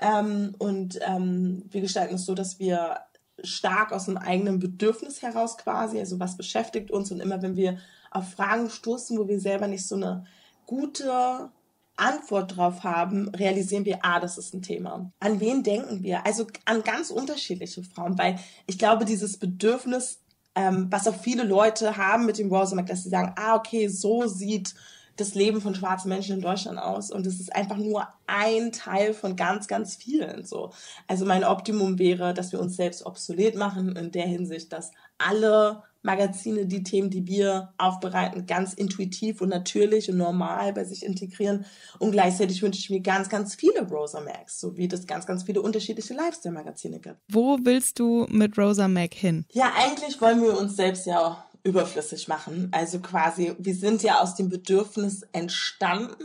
Ähm, 0.00 0.54
und 0.58 0.98
ähm, 1.02 1.64
wir 1.70 1.80
gestalten 1.80 2.16
es 2.16 2.24
so, 2.24 2.34
dass 2.34 2.58
wir 2.58 2.98
stark 3.42 3.92
aus 3.92 4.08
einem 4.08 4.18
eigenen 4.18 4.58
Bedürfnis 4.58 5.22
heraus 5.22 5.58
quasi, 5.58 5.98
also 5.98 6.18
was 6.18 6.36
beschäftigt 6.36 6.90
uns 6.90 7.10
und 7.10 7.20
immer 7.20 7.42
wenn 7.42 7.56
wir 7.56 7.78
auf 8.10 8.30
Fragen 8.30 8.70
stoßen, 8.70 9.18
wo 9.18 9.28
wir 9.28 9.40
selber 9.40 9.68
nicht 9.68 9.86
so 9.86 9.94
eine 9.94 10.24
gute 10.66 11.50
Antwort 11.96 12.56
drauf 12.56 12.84
haben, 12.84 13.28
realisieren 13.30 13.84
wir, 13.84 13.98
ah, 14.02 14.20
das 14.20 14.38
ist 14.38 14.54
ein 14.54 14.62
Thema. 14.62 15.10
An 15.18 15.40
wen 15.40 15.62
denken 15.62 16.02
wir? 16.02 16.24
Also 16.24 16.46
an 16.64 16.82
ganz 16.84 17.10
unterschiedliche 17.10 17.82
Frauen, 17.82 18.16
weil 18.16 18.38
ich 18.66 18.78
glaube, 18.78 19.04
dieses 19.04 19.36
Bedürfnis, 19.36 20.20
ähm, 20.54 20.86
was 20.90 21.08
auch 21.08 21.16
viele 21.16 21.42
Leute 21.42 21.96
haben 21.96 22.24
mit 22.24 22.38
dem 22.38 22.52
Rosa 22.52 22.80
dass 22.82 23.02
sie 23.02 23.08
sagen, 23.08 23.32
ah, 23.36 23.56
okay, 23.56 23.88
so 23.88 24.26
sieht 24.26 24.74
das 25.18 25.34
Leben 25.34 25.60
von 25.60 25.74
schwarzen 25.74 26.08
Menschen 26.08 26.36
in 26.36 26.40
Deutschland 26.40 26.78
aus 26.78 27.10
und 27.10 27.26
es 27.26 27.40
ist 27.40 27.54
einfach 27.54 27.76
nur 27.76 28.08
ein 28.26 28.72
Teil 28.72 29.12
von 29.12 29.36
ganz, 29.36 29.68
ganz 29.68 29.96
vielen 29.96 30.44
so. 30.44 30.70
Also 31.06 31.26
mein 31.26 31.44
Optimum 31.44 31.98
wäre, 31.98 32.32
dass 32.32 32.52
wir 32.52 32.60
uns 32.60 32.76
selbst 32.76 33.04
obsolet 33.04 33.56
machen 33.56 33.96
in 33.96 34.12
der 34.12 34.26
Hinsicht, 34.26 34.72
dass 34.72 34.92
alle 35.18 35.82
Magazine 36.02 36.66
die 36.66 36.82
Themen, 36.82 37.10
die 37.10 37.26
wir 37.26 37.74
aufbereiten, 37.76 38.46
ganz 38.46 38.72
intuitiv 38.72 39.40
und 39.40 39.48
natürlich 39.48 40.10
und 40.10 40.16
normal 40.16 40.72
bei 40.72 40.84
sich 40.84 41.04
integrieren. 41.04 41.64
Und 41.98 42.12
gleichzeitig 42.12 42.62
wünsche 42.62 42.78
ich 42.78 42.88
mir 42.88 43.00
ganz, 43.00 43.28
ganz 43.28 43.54
viele 43.54 43.82
Rosa 43.82 44.20
Macs, 44.20 44.60
so 44.60 44.76
wie 44.76 44.86
es 44.86 45.06
ganz, 45.06 45.26
ganz 45.26 45.42
viele 45.42 45.60
unterschiedliche 45.60 46.14
Lifestyle-Magazine 46.14 47.00
gibt. 47.00 47.16
Wo 47.28 47.58
willst 47.62 47.98
du 47.98 48.26
mit 48.30 48.56
Rosa 48.56 48.86
Mac 48.86 49.12
hin? 49.12 49.44
Ja, 49.52 49.72
eigentlich 49.76 50.20
wollen 50.20 50.40
wir 50.40 50.56
uns 50.56 50.76
selbst 50.76 51.06
ja 51.06 51.44
überflüssig 51.68 52.28
machen. 52.28 52.68
Also 52.72 52.98
quasi, 53.00 53.54
wir 53.58 53.74
sind 53.74 54.02
ja 54.02 54.20
aus 54.20 54.34
dem 54.34 54.48
Bedürfnis 54.48 55.22
entstanden. 55.32 56.24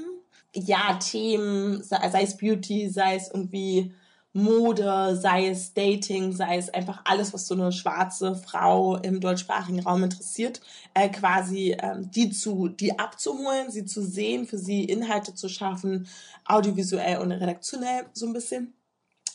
Ja, 0.55 0.95
Themen, 0.95 1.83
sei, 1.83 1.97
es 2.21 2.37
Beauty, 2.37 2.89
sei 2.89 3.15
es 3.15 3.29
irgendwie 3.29 3.93
Mode, 4.33 5.15
sei 5.19 5.47
es 5.49 5.73
Dating, 5.73 6.31
sei 6.31 6.57
es 6.57 6.69
einfach 6.69 7.01
alles, 7.05 7.33
was 7.33 7.47
so 7.47 7.53
eine 7.53 7.71
schwarze 7.71 8.35
Frau 8.35 8.97
im 8.97 9.19
deutschsprachigen 9.19 9.81
Raum 9.81 10.03
interessiert, 10.03 10.59
äh, 10.95 11.09
quasi 11.09 11.75
ähm, 11.79 12.09
die 12.09 12.31
zu, 12.31 12.67
die 12.67 12.97
abzuholen, 12.97 13.69
sie 13.69 13.85
zu 13.85 14.03
sehen, 14.03 14.47
für 14.47 14.57
sie 14.57 14.85
Inhalte 14.85 15.35
zu 15.35 15.49
schaffen, 15.49 16.07
audiovisuell 16.45 17.19
und 17.19 17.31
redaktionell 17.31 18.05
so 18.13 18.25
ein 18.25 18.33
bisschen. 18.33 18.73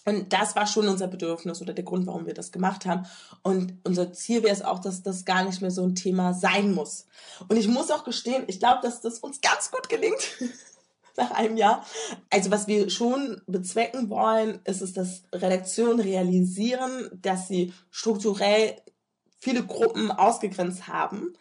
Und 0.08 0.32
das 0.32 0.56
war 0.56 0.66
schon 0.66 0.88
unser 0.88 1.06
Bedürfnis 1.06 1.60
oder 1.60 1.74
der 1.74 1.84
Grund, 1.84 2.06
warum 2.06 2.24
wir 2.24 2.32
das 2.32 2.50
gemacht 2.50 2.86
haben. 2.86 3.06
Und 3.42 3.74
unser 3.84 4.10
Ziel 4.12 4.42
wäre 4.42 4.54
es 4.54 4.62
auch, 4.62 4.78
dass 4.78 5.02
das 5.02 5.26
gar 5.26 5.44
nicht 5.44 5.60
mehr 5.60 5.70
so 5.70 5.84
ein 5.84 5.94
Thema 5.94 6.32
sein 6.32 6.72
muss. 6.72 7.06
Und 7.48 7.58
ich 7.58 7.68
muss 7.68 7.90
auch 7.90 8.04
gestehen, 8.04 8.44
ich 8.46 8.58
glaube, 8.58 8.80
dass 8.82 9.02
das 9.02 9.18
uns 9.18 9.42
ganz 9.42 9.70
gut 9.70 9.88
gelingt. 9.88 10.38
nach 11.18 11.32
einem 11.32 11.56
Jahr. 11.56 11.84
Also 12.30 12.52
was 12.52 12.68
wir 12.68 12.88
schon 12.90 13.42
bezwecken 13.48 14.08
wollen, 14.08 14.60
ist 14.64 14.80
es, 14.80 14.92
dass 14.92 15.24
Redaktionen 15.34 15.98
realisieren, 15.98 17.10
dass 17.12 17.48
sie 17.48 17.74
strukturell 17.90 18.76
viele 19.40 19.66
Gruppen 19.66 20.12
ausgegrenzt 20.12 20.86
haben, 20.86 21.34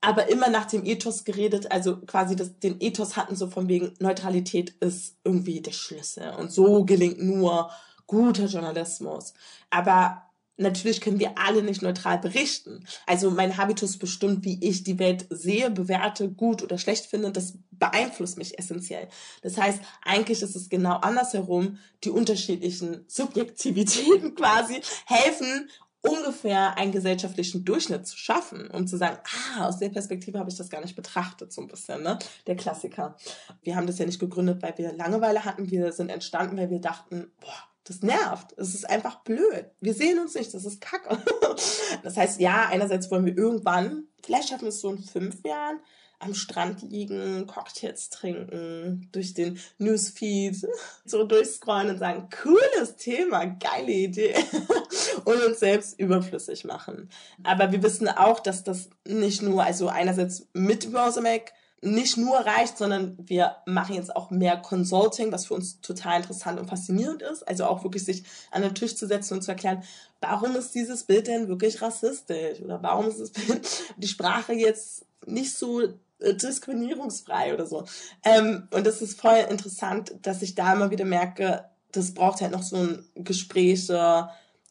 aber 0.00 0.28
immer 0.28 0.48
nach 0.48 0.64
dem 0.64 0.84
Ethos 0.84 1.24
geredet, 1.24 1.70
also 1.70 1.98
quasi 1.98 2.36
das, 2.36 2.58
den 2.58 2.80
Ethos 2.80 3.16
hatten 3.16 3.36
so 3.36 3.48
von 3.48 3.68
wegen 3.68 3.92
Neutralität 3.98 4.70
ist 4.80 5.16
irgendwie 5.24 5.60
der 5.60 5.72
Schlüssel 5.72 6.34
und 6.38 6.50
so 6.50 6.84
gelingt 6.84 7.22
nur 7.22 7.70
guter 8.08 8.46
Journalismus. 8.46 9.34
Aber 9.70 10.24
natürlich 10.56 11.00
können 11.00 11.20
wir 11.20 11.38
alle 11.38 11.62
nicht 11.62 11.82
neutral 11.82 12.18
berichten. 12.18 12.84
Also 13.06 13.30
mein 13.30 13.56
Habitus 13.56 13.96
bestimmt, 13.96 14.44
wie 14.44 14.58
ich 14.60 14.82
die 14.82 14.98
Welt 14.98 15.26
sehe, 15.30 15.70
bewerte, 15.70 16.28
gut 16.28 16.62
oder 16.62 16.78
schlecht 16.78 17.06
finde, 17.06 17.30
das 17.30 17.54
beeinflusst 17.70 18.36
mich 18.36 18.58
essentiell. 18.58 19.08
Das 19.42 19.56
heißt, 19.56 19.80
eigentlich 20.02 20.42
ist 20.42 20.56
es 20.56 20.68
genau 20.68 20.96
andersherum. 20.96 21.78
Die 22.02 22.10
unterschiedlichen 22.10 23.04
Subjektivitäten 23.06 24.34
quasi 24.34 24.80
helfen 25.06 25.70
ungefähr 26.00 26.76
einen 26.76 26.92
gesellschaftlichen 26.92 27.64
Durchschnitt 27.64 28.06
zu 28.06 28.16
schaffen, 28.16 28.70
um 28.70 28.86
zu 28.86 28.96
sagen, 28.96 29.18
ah, 29.56 29.66
aus 29.66 29.78
der 29.78 29.88
Perspektive 29.88 30.38
habe 30.38 30.50
ich 30.50 30.56
das 30.56 30.70
gar 30.70 30.80
nicht 30.80 30.94
betrachtet, 30.94 31.52
so 31.52 31.60
ein 31.60 31.68
bisschen, 31.68 32.02
ne? 32.02 32.18
Der 32.46 32.56
Klassiker. 32.56 33.16
Wir 33.62 33.74
haben 33.74 33.86
das 33.86 33.98
ja 33.98 34.06
nicht 34.06 34.20
gegründet, 34.20 34.62
weil 34.62 34.78
wir 34.78 34.92
Langeweile 34.92 35.44
hatten, 35.44 35.70
wir 35.70 35.92
sind 35.92 36.10
entstanden, 36.10 36.56
weil 36.56 36.70
wir 36.70 36.80
dachten, 36.80 37.32
boah, 37.40 37.68
das 37.88 38.02
nervt. 38.02 38.52
Es 38.56 38.74
ist 38.74 38.88
einfach 38.88 39.20
blöd. 39.24 39.66
Wir 39.80 39.94
sehen 39.94 40.18
uns 40.18 40.34
nicht. 40.34 40.52
Das 40.52 40.64
ist 40.64 40.80
kacke. 40.80 41.18
Das 42.02 42.16
heißt, 42.16 42.40
ja, 42.40 42.68
einerseits 42.68 43.10
wollen 43.10 43.26
wir 43.26 43.36
irgendwann, 43.36 44.04
vielleicht 44.22 44.50
schaffen 44.50 44.62
wir 44.62 44.68
es 44.68 44.80
so 44.80 44.90
in 44.90 44.98
fünf 44.98 45.44
Jahren, 45.44 45.80
am 46.20 46.34
Strand 46.34 46.82
liegen, 46.82 47.46
Cocktails 47.46 48.10
trinken, 48.10 49.08
durch 49.12 49.34
den 49.34 49.58
Newsfeed 49.78 50.66
so 51.04 51.24
durchscrollen 51.24 51.90
und 51.90 51.98
sagen, 51.98 52.28
cooles 52.42 52.96
Thema, 52.96 53.44
geile 53.46 53.92
Idee 53.92 54.34
und 55.24 55.42
uns 55.42 55.60
selbst 55.60 55.98
überflüssig 55.98 56.64
machen. 56.64 57.08
Aber 57.42 57.72
wir 57.72 57.82
wissen 57.82 58.08
auch, 58.08 58.40
dass 58.40 58.64
das 58.64 58.90
nicht 59.06 59.42
nur, 59.42 59.64
also 59.64 59.88
einerseits 59.88 60.48
mit 60.52 60.92
Rosamac 60.94 61.52
nicht 61.80 62.16
nur 62.16 62.36
reicht, 62.36 62.76
sondern 62.76 63.16
wir 63.20 63.56
machen 63.66 63.94
jetzt 63.94 64.14
auch 64.14 64.30
mehr 64.30 64.56
Consulting, 64.56 65.30
was 65.30 65.46
für 65.46 65.54
uns 65.54 65.80
total 65.80 66.20
interessant 66.20 66.58
und 66.58 66.68
faszinierend 66.68 67.22
ist. 67.22 67.46
Also 67.46 67.66
auch 67.66 67.84
wirklich 67.84 68.04
sich 68.04 68.24
an 68.50 68.62
den 68.62 68.74
Tisch 68.74 68.96
zu 68.96 69.06
setzen 69.06 69.34
und 69.34 69.42
zu 69.42 69.52
erklären, 69.52 69.82
warum 70.20 70.56
ist 70.56 70.74
dieses 70.74 71.04
Bild 71.04 71.28
denn 71.28 71.48
wirklich 71.48 71.80
rassistisch? 71.80 72.60
Oder 72.60 72.82
warum 72.82 73.08
ist 73.08 73.20
das 73.20 73.30
Bild, 73.30 73.68
die 73.96 74.08
Sprache 74.08 74.54
jetzt 74.54 75.06
nicht 75.26 75.56
so 75.56 75.80
äh, 75.80 76.34
diskriminierungsfrei 76.34 77.54
oder 77.54 77.66
so. 77.66 77.84
Ähm, 78.24 78.66
und 78.72 78.86
das 78.86 79.00
ist 79.00 79.20
voll 79.20 79.46
interessant, 79.48 80.14
dass 80.22 80.42
ich 80.42 80.54
da 80.54 80.72
immer 80.72 80.90
wieder 80.90 81.04
merke, 81.04 81.64
das 81.92 82.12
braucht 82.12 82.40
halt 82.40 82.52
noch 82.52 82.62
so 82.62 82.76
ein 82.76 83.04
Gespräche, 83.14 84.28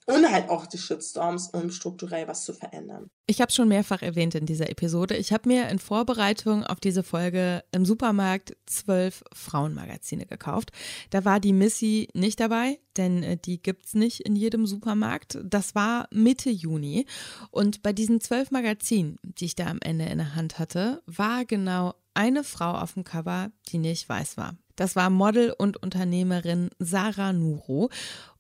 und 0.08 0.32
halt 0.32 0.50
auch 0.50 0.66
die 0.66 0.78
Shitstorms, 0.78 1.50
um 1.50 1.70
strukturell 1.70 2.28
was 2.28 2.46
zu 2.46 2.54
verändern. 2.54 3.10
Ich 3.28 3.42
habe 3.42 3.52
schon 3.52 3.68
mehrfach 3.68 4.02
erwähnt 4.02 4.36
in 4.36 4.46
dieser 4.46 4.70
Episode, 4.70 5.18
ich 5.18 5.34
habe 5.34 5.50
mir 5.50 5.68
in 5.70 5.80
Vorbereitung 5.80 6.64
auf 6.64 6.80
diese 6.80 7.04
Folge 7.04 7.64
im 7.72 7.86
Supermarkt 7.86 8.56
zwölf 8.66 9.24
Frauenmagazine 9.34 10.26
gekauft. 10.26 10.72
Da 11.10 11.26
war 11.26 11.40
die 11.40 11.54
Missy 11.54 12.08
nicht 12.14 12.40
dabei, 12.40 12.80
denn 12.96 13.22
äh, 13.22 13.38
die 13.38 13.62
gibt's 13.62 13.94
nicht 13.94 14.22
in 14.22 14.36
jedem 14.36 14.66
Supermarkt. 14.66 15.40
Das 15.44 15.76
war 15.76 16.08
Mitte 16.12 16.50
Juni 16.50 17.06
und 17.52 17.84
bei 17.84 17.92
diesen 17.92 18.22
zwölf 18.22 18.50
Magazinen, 18.50 19.18
die 19.24 19.46
ich 19.46 19.56
da 19.56 19.68
am 19.68 19.80
Ende 19.82 20.06
in 20.06 20.20
der 20.20 20.36
Hand 20.36 20.58
hatte, 20.58 21.02
war 21.06 21.44
genau 21.44 21.96
eine 22.14 22.44
Frau 22.44 22.72
auf 22.72 22.94
dem 22.94 23.04
Cover, 23.04 23.52
die 23.68 23.78
nicht 23.78 24.08
weiß 24.08 24.38
war. 24.38 24.56
Das 24.78 24.96
war 24.96 25.10
Model 25.10 25.54
und 25.58 25.82
Unternehmerin 25.82 26.70
Sarah 26.80 27.34
Nuro. 27.34 27.90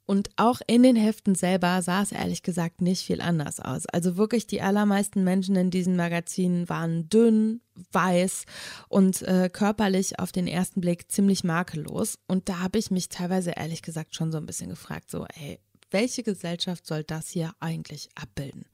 Und 0.07 0.29
auch 0.37 0.61
in 0.67 0.83
den 0.83 0.95
Heften 0.95 1.35
selber 1.35 1.81
sah 1.81 2.01
es 2.01 2.13
ehrlich 2.13 2.41
gesagt 2.41 2.79
nicht 2.81 3.05
viel 3.05 3.19
anders 3.19 3.59
aus. 3.59 3.85
Also 3.87 4.15
wirklich 4.15 4.47
die 4.47 4.61
allermeisten 4.61 5.25
Menschen 5.25 5.57
in 5.57 5.69
diesen 5.69 5.97
Magazinen 5.97 6.69
waren 6.69 7.09
dünn, 7.09 7.59
weiß 7.91 8.45
und 8.87 9.21
äh, 9.23 9.49
körperlich 9.51 10.17
auf 10.17 10.31
den 10.31 10.47
ersten 10.47 10.79
Blick 10.79 11.11
ziemlich 11.11 11.43
makellos. 11.43 12.17
Und 12.25 12.47
da 12.47 12.59
habe 12.59 12.79
ich 12.79 12.89
mich 12.89 13.09
teilweise 13.09 13.51
ehrlich 13.51 13.81
gesagt 13.81 14.15
schon 14.15 14.31
so 14.31 14.37
ein 14.37 14.45
bisschen 14.45 14.69
gefragt, 14.69 15.11
so, 15.11 15.25
ey, 15.25 15.59
welche 15.91 16.23
Gesellschaft 16.23 16.85
soll 16.85 17.03
das 17.03 17.29
hier 17.29 17.51
eigentlich 17.59 18.09
abbilden? 18.15 18.65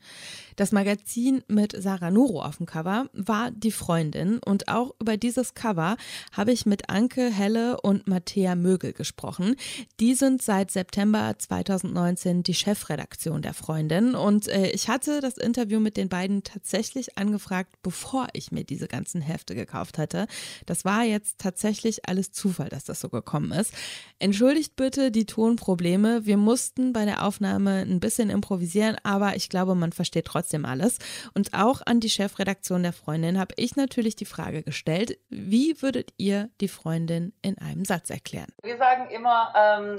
Das 0.55 0.71
Magazin 0.71 1.43
mit 1.47 1.75
Sarah 1.77 2.09
Nuro 2.09 2.41
auf 2.41 2.57
dem 2.57 2.65
Cover 2.65 3.09
war 3.13 3.51
Die 3.51 3.71
Freundin 3.71 4.39
und 4.39 4.67
auch 4.67 4.95
über 4.99 5.15
dieses 5.15 5.53
Cover 5.53 5.95
habe 6.31 6.51
ich 6.51 6.65
mit 6.65 6.89
Anke 6.89 7.29
Helle 7.29 7.79
und 7.81 8.07
Matthäa 8.07 8.55
Mögel 8.55 8.93
gesprochen. 8.93 9.55
Die 9.99 10.15
sind 10.15 10.41
seit 10.41 10.71
September 10.71 11.35
2019 11.37 12.41
die 12.41 12.55
Chefredaktion 12.55 13.43
der 13.43 13.53
Freundin 13.53 14.15
und 14.15 14.47
äh, 14.47 14.71
ich 14.71 14.89
hatte 14.89 15.21
das 15.21 15.37
Interview 15.37 15.79
mit 15.79 15.97
den 15.97 16.09
beiden 16.09 16.43
tatsächlich 16.43 17.17
angefragt, 17.17 17.75
bevor 17.83 18.27
ich 18.33 18.51
mir 18.51 18.63
diese 18.63 18.87
ganzen 18.87 19.21
Hefte 19.21 19.53
gekauft 19.53 19.99
hatte. 19.99 20.25
Das 20.65 20.83
war 20.83 21.03
jetzt 21.03 21.37
tatsächlich 21.37 22.09
alles 22.09 22.31
Zufall, 22.31 22.69
dass 22.69 22.85
das 22.85 22.99
so 22.99 23.09
gekommen 23.09 23.51
ist. 23.51 23.71
Entschuldigt 24.17 24.75
bitte 24.75 25.11
die 25.11 25.25
Tonprobleme. 25.25 26.25
Wir 26.25 26.37
mussten 26.37 26.91
bei 26.91 27.03
bei 27.03 27.11
der 27.11 27.25
Aufnahme 27.25 27.81
ein 27.81 27.99
bisschen 27.99 28.29
improvisieren, 28.29 28.95
aber 29.03 29.35
ich 29.35 29.49
glaube, 29.49 29.75
man 29.75 29.91
versteht 29.91 30.23
trotzdem 30.23 30.42
alles. 30.65 30.99
Und 31.34 31.53
auch 31.53 31.82
an 31.86 31.99
die 31.99 32.10
Chefredaktion 32.10 32.84
der 32.84 32.93
Freundin 32.93 33.39
habe 33.39 33.53
ich 33.58 33.75
natürlich 33.75 34.15
die 34.15 34.25
Frage 34.25 34.63
gestellt, 34.63 35.17
wie 35.29 35.82
würdet 35.82 36.13
ihr 36.17 36.49
die 36.62 36.67
Freundin 36.67 37.34
in 37.41 37.58
einem 37.58 37.86
Satz 37.86 38.10
erklären? 38.10 38.51
Wir 38.63 38.77
sagen 38.77 39.10
immer, 39.10 39.53
ähm, 39.56 39.97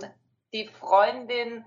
die 0.53 0.69
Freundin 0.69 1.65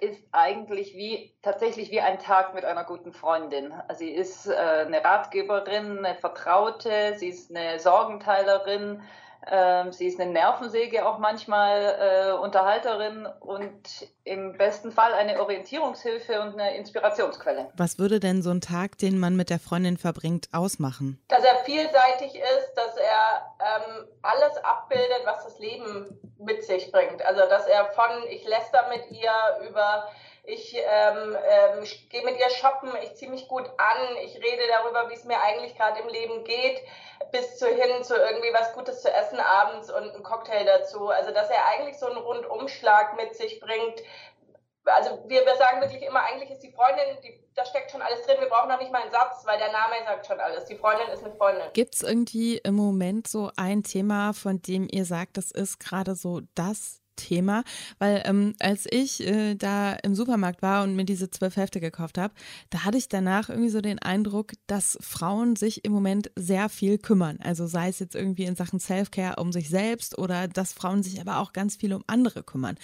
ist 0.00 0.22
eigentlich 0.30 0.94
wie 0.94 1.34
tatsächlich 1.42 1.90
wie 1.90 2.00
ein 2.00 2.18
Tag 2.18 2.54
mit 2.54 2.64
einer 2.64 2.84
guten 2.84 3.12
Freundin. 3.12 3.72
Also 3.88 4.00
sie 4.00 4.10
ist 4.10 4.46
äh, 4.46 4.54
eine 4.54 5.04
Ratgeberin, 5.04 6.04
eine 6.04 6.14
Vertraute, 6.14 7.14
sie 7.16 7.28
ist 7.28 7.50
eine 7.50 7.78
Sorgenteilerin, 7.80 9.02
ähm, 9.46 9.92
sie 9.92 10.06
ist 10.06 10.20
eine 10.20 10.32
Nervensäge 10.32 11.06
auch 11.06 11.18
manchmal, 11.18 11.96
äh, 12.00 12.32
Unterhalterin 12.32 13.26
und 13.40 14.08
im 14.24 14.52
besten 14.58 14.92
Fall 14.92 15.14
eine 15.14 15.40
Orientierungshilfe 15.40 16.40
und 16.42 16.58
eine 16.58 16.76
Inspirationsquelle. 16.76 17.70
Was 17.76 17.98
würde 17.98 18.20
denn 18.20 18.42
so 18.42 18.50
ein 18.50 18.60
Tag, 18.60 18.98
den 18.98 19.18
man 19.18 19.36
mit 19.36 19.48
der 19.50 19.58
Freundin 19.58 19.96
verbringt, 19.96 20.48
ausmachen? 20.52 21.22
Dass 21.28 21.44
er 21.44 21.56
vielseitig 21.64 22.34
ist, 22.34 22.74
dass 22.74 22.96
er 22.96 23.56
ähm, 23.60 24.08
alles 24.22 24.56
abbildet, 24.58 25.22
was 25.24 25.44
das 25.44 25.58
Leben 25.58 26.18
mit 26.38 26.64
sich 26.64 26.90
bringt. 26.92 27.24
Also 27.24 27.40
dass 27.48 27.66
er 27.66 27.86
von 27.92 28.10
ich 28.30 28.46
läster 28.46 28.88
mit 28.88 29.10
ihr 29.10 29.32
über 29.68 30.08
ich 30.48 30.74
ähm, 30.74 31.36
ähm, 31.36 31.84
gehe 32.08 32.24
mit 32.24 32.38
ihr 32.38 32.48
shoppen, 32.48 32.90
ich 33.02 33.14
ziehe 33.16 33.30
mich 33.30 33.46
gut 33.48 33.66
an, 33.76 34.16
ich 34.24 34.34
rede 34.36 34.62
darüber, 34.68 35.10
wie 35.10 35.14
es 35.14 35.24
mir 35.24 35.38
eigentlich 35.40 35.76
gerade 35.76 36.00
im 36.00 36.08
Leben 36.08 36.42
geht, 36.44 36.80
bis 37.30 37.58
zu 37.58 37.66
hin 37.66 38.02
zu 38.02 38.16
irgendwie 38.16 38.52
was 38.54 38.72
Gutes 38.72 39.02
zu 39.02 39.12
essen 39.12 39.38
abends 39.40 39.90
und 39.90 40.14
einen 40.14 40.22
Cocktail 40.22 40.64
dazu. 40.64 41.08
Also 41.08 41.32
dass 41.32 41.50
er 41.50 41.66
eigentlich 41.66 41.98
so 41.98 42.06
einen 42.06 42.16
Rundumschlag 42.16 43.16
mit 43.16 43.36
sich 43.36 43.60
bringt. 43.60 44.02
Also 44.86 45.22
wir, 45.26 45.44
wir 45.44 45.56
sagen 45.56 45.82
wirklich 45.82 46.02
immer, 46.02 46.22
eigentlich 46.22 46.50
ist 46.50 46.62
die 46.62 46.72
Freundin, 46.72 47.18
die, 47.22 47.38
da 47.54 47.66
steckt 47.66 47.90
schon 47.90 48.00
alles 48.00 48.24
drin, 48.24 48.40
wir 48.40 48.48
brauchen 48.48 48.70
noch 48.70 48.80
nicht 48.80 48.90
mal 48.90 49.02
einen 49.02 49.10
Satz, 49.10 49.44
weil 49.44 49.58
der 49.58 49.70
Name 49.70 49.96
sagt 50.06 50.26
schon 50.26 50.40
alles. 50.40 50.64
Die 50.64 50.76
Freundin 50.76 51.08
ist 51.08 51.22
eine 51.22 51.34
Freundin. 51.34 51.70
Gibt 51.74 51.94
es 51.94 52.02
irgendwie 52.02 52.56
im 52.56 52.74
Moment 52.74 53.28
so 53.28 53.50
ein 53.58 53.82
Thema, 53.82 54.32
von 54.32 54.62
dem 54.62 54.88
ihr 54.90 55.04
sagt, 55.04 55.36
das 55.36 55.50
ist 55.50 55.78
gerade 55.78 56.14
so 56.14 56.40
das 56.54 57.02
Thema, 57.18 57.64
weil 57.98 58.22
ähm, 58.24 58.54
als 58.60 58.86
ich 58.90 59.26
äh, 59.26 59.54
da 59.54 59.92
im 59.92 60.14
Supermarkt 60.14 60.62
war 60.62 60.82
und 60.84 60.96
mir 60.96 61.04
diese 61.04 61.30
zwölf 61.30 61.56
Hefte 61.56 61.80
gekauft 61.80 62.16
habe, 62.16 62.32
da 62.70 62.84
hatte 62.84 62.96
ich 62.96 63.08
danach 63.08 63.50
irgendwie 63.50 63.68
so 63.68 63.82
den 63.82 63.98
Eindruck, 63.98 64.52
dass 64.66 64.96
Frauen 65.02 65.56
sich 65.56 65.84
im 65.84 65.92
Moment 65.92 66.30
sehr 66.36 66.68
viel 66.68 66.96
kümmern. 66.96 67.38
Also 67.42 67.66
sei 67.66 67.88
es 67.88 67.98
jetzt 67.98 68.14
irgendwie 68.14 68.44
in 68.44 68.56
Sachen 68.56 68.80
Self-Care 68.80 69.36
um 69.36 69.52
sich 69.52 69.68
selbst 69.68 70.16
oder 70.16 70.48
dass 70.48 70.72
Frauen 70.72 71.02
sich 71.02 71.20
aber 71.20 71.38
auch 71.38 71.52
ganz 71.52 71.76
viel 71.76 71.92
um 71.92 72.04
andere 72.06 72.42
kümmern. 72.42 72.76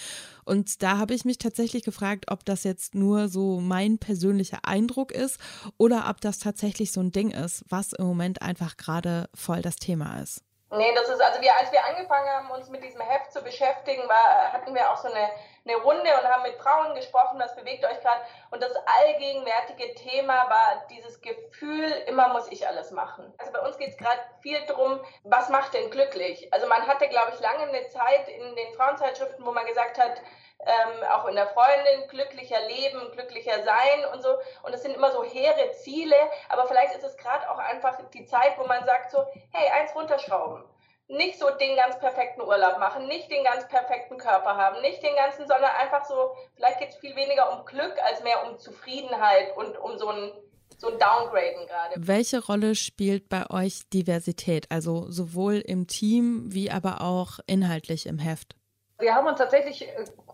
Und 0.43 0.83
da 0.83 0.97
habe 0.97 1.13
ich 1.13 1.25
mich 1.25 1.39
tatsächlich 1.39 1.83
gefragt, 1.83 2.25
ob 2.29 2.45
das 2.45 2.63
jetzt 2.63 2.93
nur 2.93 3.29
so 3.29 3.59
mein 3.59 3.97
persönlicher 3.97 4.59
Eindruck 4.63 5.11
ist 5.11 5.39
oder 5.77 6.09
ob 6.09 6.21
das 6.21 6.39
tatsächlich 6.39 6.91
so 6.91 7.01
ein 7.01 7.11
Ding 7.11 7.31
ist, 7.31 7.63
was 7.69 7.93
im 7.93 8.05
Moment 8.05 8.41
einfach 8.41 8.77
gerade 8.77 9.29
voll 9.33 9.61
das 9.61 9.77
Thema 9.77 10.19
ist. 10.21 10.43
Nee, 10.77 10.93
das 10.93 11.07
ist, 11.09 11.21
also 11.21 11.41
wir, 11.41 11.55
als 11.55 11.71
wir 11.71 11.85
angefangen 11.85 12.29
haben, 12.29 12.51
uns 12.51 12.69
mit 12.69 12.83
diesem 12.83 13.01
Heft 13.01 13.31
zu 13.31 13.41
beschäftigen, 13.41 14.07
war, 14.09 14.51
hatten 14.51 14.73
wir 14.75 14.91
auch 14.91 14.97
so 14.97 15.07
eine, 15.07 15.29
eine 15.65 15.77
Runde 15.77 16.09
und 16.19 16.27
haben 16.27 16.43
mit 16.43 16.55
Frauen 16.55 16.93
gesprochen, 16.95 17.39
was 17.39 17.55
bewegt 17.55 17.85
euch 17.85 17.99
gerade. 18.01 18.21
Und 18.51 18.61
das 18.61 18.73
allgegenwärtige 18.75 19.95
Thema 19.95 20.49
war 20.49 20.85
dieses 20.89 21.21
Gefühl, 21.21 21.89
immer 22.07 22.29
muss 22.29 22.51
ich 22.51 22.67
alles 22.67 22.91
machen. 22.91 23.33
Also 23.37 23.53
bei 23.53 23.59
uns 23.59 23.77
geht 23.77 23.89
es 23.89 23.97
gerade 23.97 24.19
viel 24.41 24.59
darum, 24.65 24.99
was 25.23 25.49
macht 25.49 25.73
denn 25.73 25.89
glücklich? 25.91 26.51
Also 26.53 26.67
man 26.67 26.85
hatte, 26.87 27.07
glaube 27.07 27.31
ich, 27.33 27.39
lange 27.39 27.63
eine 27.63 27.87
Zeit 27.87 28.27
in 28.27 28.55
den 28.55 28.73
Frauenzeitschriften, 28.73 29.45
wo 29.45 29.51
man 29.51 29.65
gesagt 29.65 29.97
hat, 29.97 30.21
ähm, 30.65 31.03
auch 31.09 31.25
in 31.27 31.35
der 31.35 31.47
Freundin, 31.47 32.07
glücklicher 32.09 32.59
leben, 32.67 33.11
glücklicher 33.11 33.63
sein 33.63 34.05
und 34.13 34.21
so. 34.21 34.29
Und 34.63 34.73
es 34.73 34.81
sind 34.81 34.95
immer 34.95 35.11
so 35.11 35.23
hehre 35.23 35.71
Ziele, 35.71 36.15
aber 36.49 36.67
vielleicht 36.67 36.95
ist 36.95 37.03
es 37.03 37.17
gerade 37.17 37.49
auch 37.49 37.57
einfach 37.57 37.97
die 38.13 38.25
Zeit, 38.25 38.57
wo 38.57 38.65
man 38.65 38.85
sagt 38.85 39.11
so, 39.11 39.25
hey, 39.51 39.69
eins 39.71 39.95
runterschrauben. 39.95 40.63
Nicht 41.07 41.37
so 41.37 41.51
den 41.51 41.75
ganz 41.75 41.99
perfekten 41.99 42.41
Urlaub 42.41 42.79
machen, 42.79 43.05
nicht 43.05 43.29
den 43.29 43.43
ganz 43.43 43.67
perfekten 43.67 44.17
Körper 44.17 44.57
haben, 44.57 44.81
nicht 44.81 45.03
den 45.03 45.15
ganzen, 45.15 45.47
sondern 45.47 45.69
einfach 45.79 46.03
so, 46.05 46.35
vielleicht 46.55 46.79
geht 46.79 46.89
es 46.89 46.95
viel 46.95 47.15
weniger 47.15 47.51
um 47.51 47.65
Glück 47.65 47.93
als 48.03 48.23
mehr 48.23 48.47
um 48.47 48.57
Zufriedenheit 48.57 49.55
und 49.55 49.77
um 49.77 49.97
so 49.99 50.09
ein 50.09 50.31
so 50.77 50.87
ein 50.89 50.99
Downgraden 50.99 51.67
gerade. 51.67 51.95
Welche 51.95 52.43
Rolle 52.43 52.75
spielt 52.75 53.29
bei 53.29 53.49
euch 53.49 53.87
Diversität, 53.93 54.65
also 54.69 55.09
sowohl 55.09 55.55
im 55.55 55.87
Team 55.87 56.45
wie 56.47 56.69
aber 56.69 57.01
auch 57.01 57.39
inhaltlich 57.47 58.05
im 58.07 58.19
Heft? 58.19 58.55
Wir 58.99 59.13
haben 59.13 59.27
uns 59.27 59.37
tatsächlich 59.37 59.87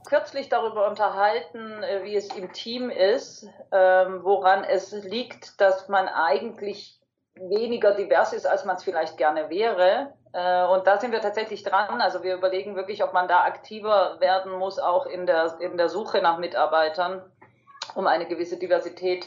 äh, 0.04 0.10
kürzlich 0.10 0.50
darüber 0.50 0.88
unterhalten, 0.88 1.84
äh, 1.84 2.04
wie 2.04 2.16
es 2.16 2.34
im 2.36 2.52
Team 2.54 2.90
ist, 2.90 3.48
ähm, 3.72 4.24
woran 4.24 4.64
es 4.64 4.92
liegt, 4.92 5.60
dass 5.62 5.88
man 5.88 6.08
eigentlich 6.08 7.00
weniger 7.36 7.94
divers 7.94 8.34
ist, 8.34 8.46
als 8.46 8.66
man 8.66 8.76
es 8.76 8.84
vielleicht 8.84 9.18
gerne 9.18 9.50
wäre. 9.50 10.14
Äh, 10.34 10.66
und 10.66 10.88
da 10.88 11.00
sind 11.00 11.12
wir 11.12 11.22
tatsächlich 11.22 11.64
dran. 11.64 12.02
Also 12.02 12.24
wir 12.24 12.36
überlegen 12.36 12.76
wirklich, 12.76 13.04
ob 13.04 13.14
man 13.14 13.28
da 13.28 13.44
aktiver 13.44 14.20
werden 14.20 14.52
muss, 14.54 14.80
auch 14.80 15.06
in 15.06 15.26
der, 15.26 15.60
in 15.60 15.78
der 15.78 15.90
Suche 15.90 16.22
nach 16.22 16.38
Mitarbeitern, 16.38 17.22
um 17.96 18.08
eine 18.08 18.28
gewisse 18.28 18.58
Diversität 18.58 19.26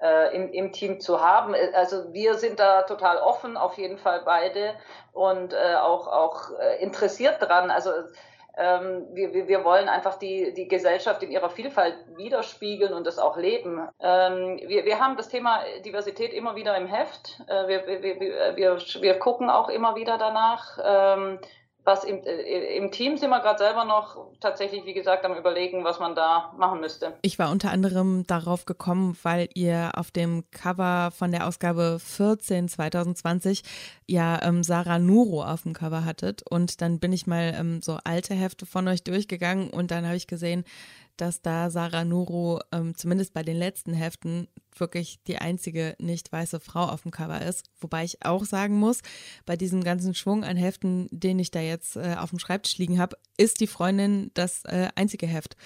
äh, 0.00 0.34
im, 0.34 0.52
im 0.52 0.72
Team 0.72 1.00
zu 1.00 1.20
haben. 1.20 1.54
Also 1.74 2.12
wir 2.12 2.34
sind 2.34 2.58
da 2.60 2.82
total 2.82 3.18
offen, 3.18 3.56
auf 3.56 3.78
jeden 3.78 3.98
Fall 3.98 4.22
beide 4.24 4.74
und 5.12 5.52
äh, 5.52 5.76
auch, 5.76 6.06
auch 6.08 6.50
äh, 6.58 6.82
interessiert 6.82 7.40
dran. 7.40 7.70
Also 7.70 7.90
ähm, 8.56 9.06
wir, 9.12 9.34
wir, 9.48 9.64
wollen 9.64 9.88
einfach 9.88 10.18
die, 10.18 10.54
die 10.54 10.66
Gesellschaft 10.66 11.22
in 11.22 11.30
ihrer 11.30 11.50
Vielfalt 11.50 11.94
widerspiegeln 12.16 12.94
und 12.94 13.06
das 13.06 13.18
auch 13.18 13.36
leben. 13.36 13.86
Ähm, 14.00 14.58
wir, 14.66 14.86
wir 14.86 14.98
haben 14.98 15.16
das 15.16 15.28
Thema 15.28 15.60
Diversität 15.84 16.32
immer 16.32 16.56
wieder 16.56 16.76
im 16.76 16.86
Heft. 16.86 17.38
Äh, 17.48 17.68
wir, 17.68 17.86
wir, 17.86 18.02
wir, 18.02 18.56
wir, 18.56 18.78
wir 18.78 19.18
gucken 19.18 19.50
auch 19.50 19.68
immer 19.68 19.94
wieder 19.94 20.16
danach. 20.16 20.78
Ähm, 20.82 21.38
was 21.86 22.02
im, 22.02 22.22
äh, 22.24 22.76
im 22.76 22.90
Team 22.90 23.16
sind 23.16 23.30
wir 23.30 23.40
gerade 23.40 23.58
selber 23.58 23.84
noch 23.84 24.32
tatsächlich, 24.40 24.84
wie 24.84 24.92
gesagt, 24.92 25.24
am 25.24 25.34
überlegen, 25.34 25.84
was 25.84 26.00
man 26.00 26.16
da 26.16 26.52
machen 26.58 26.80
müsste. 26.80 27.14
Ich 27.22 27.38
war 27.38 27.50
unter 27.50 27.70
anderem 27.70 28.26
darauf 28.26 28.66
gekommen, 28.66 29.16
weil 29.22 29.48
ihr 29.54 29.92
auf 29.94 30.10
dem 30.10 30.44
Cover 30.50 31.12
von 31.16 31.30
der 31.30 31.46
Ausgabe 31.46 31.98
14 32.00 32.68
2020 32.68 33.62
ja 34.06 34.42
ähm, 34.42 34.64
Sarah 34.64 34.98
Nuro 34.98 35.44
auf 35.44 35.62
dem 35.62 35.74
Cover 35.74 36.04
hattet. 36.04 36.42
Und 36.50 36.80
dann 36.82 36.98
bin 36.98 37.12
ich 37.12 37.28
mal 37.28 37.54
ähm, 37.56 37.80
so 37.80 37.98
alte 38.02 38.34
Hefte 38.34 38.66
von 38.66 38.88
euch 38.88 39.04
durchgegangen 39.04 39.70
und 39.70 39.92
dann 39.92 40.04
habe 40.04 40.16
ich 40.16 40.26
gesehen, 40.26 40.64
dass 41.16 41.42
da 41.42 41.70
Sarah 41.70 42.04
Nuro 42.04 42.60
ähm, 42.72 42.96
zumindest 42.96 43.34
bei 43.34 43.42
den 43.42 43.56
letzten 43.56 43.92
Heften 43.92 44.48
wirklich 44.76 45.22
die 45.24 45.38
einzige 45.38 45.94
nicht 45.98 46.32
weiße 46.32 46.60
Frau 46.60 46.84
auf 46.84 47.02
dem 47.02 47.10
Cover 47.10 47.40
ist. 47.40 47.66
Wobei 47.80 48.04
ich 48.04 48.24
auch 48.24 48.44
sagen 48.44 48.78
muss, 48.78 49.00
bei 49.46 49.56
diesem 49.56 49.82
ganzen 49.82 50.14
Schwung 50.14 50.44
an 50.44 50.56
Heften, 50.56 51.08
den 51.10 51.38
ich 51.38 51.50
da 51.50 51.60
jetzt 51.60 51.96
äh, 51.96 52.16
auf 52.18 52.30
dem 52.30 52.38
Schreibtisch 52.38 52.78
liegen 52.78 52.98
habe, 52.98 53.16
ist 53.36 53.60
die 53.60 53.66
Freundin 53.66 54.30
das 54.34 54.64
äh, 54.64 54.88
einzige 54.94 55.26
Heft 55.26 55.56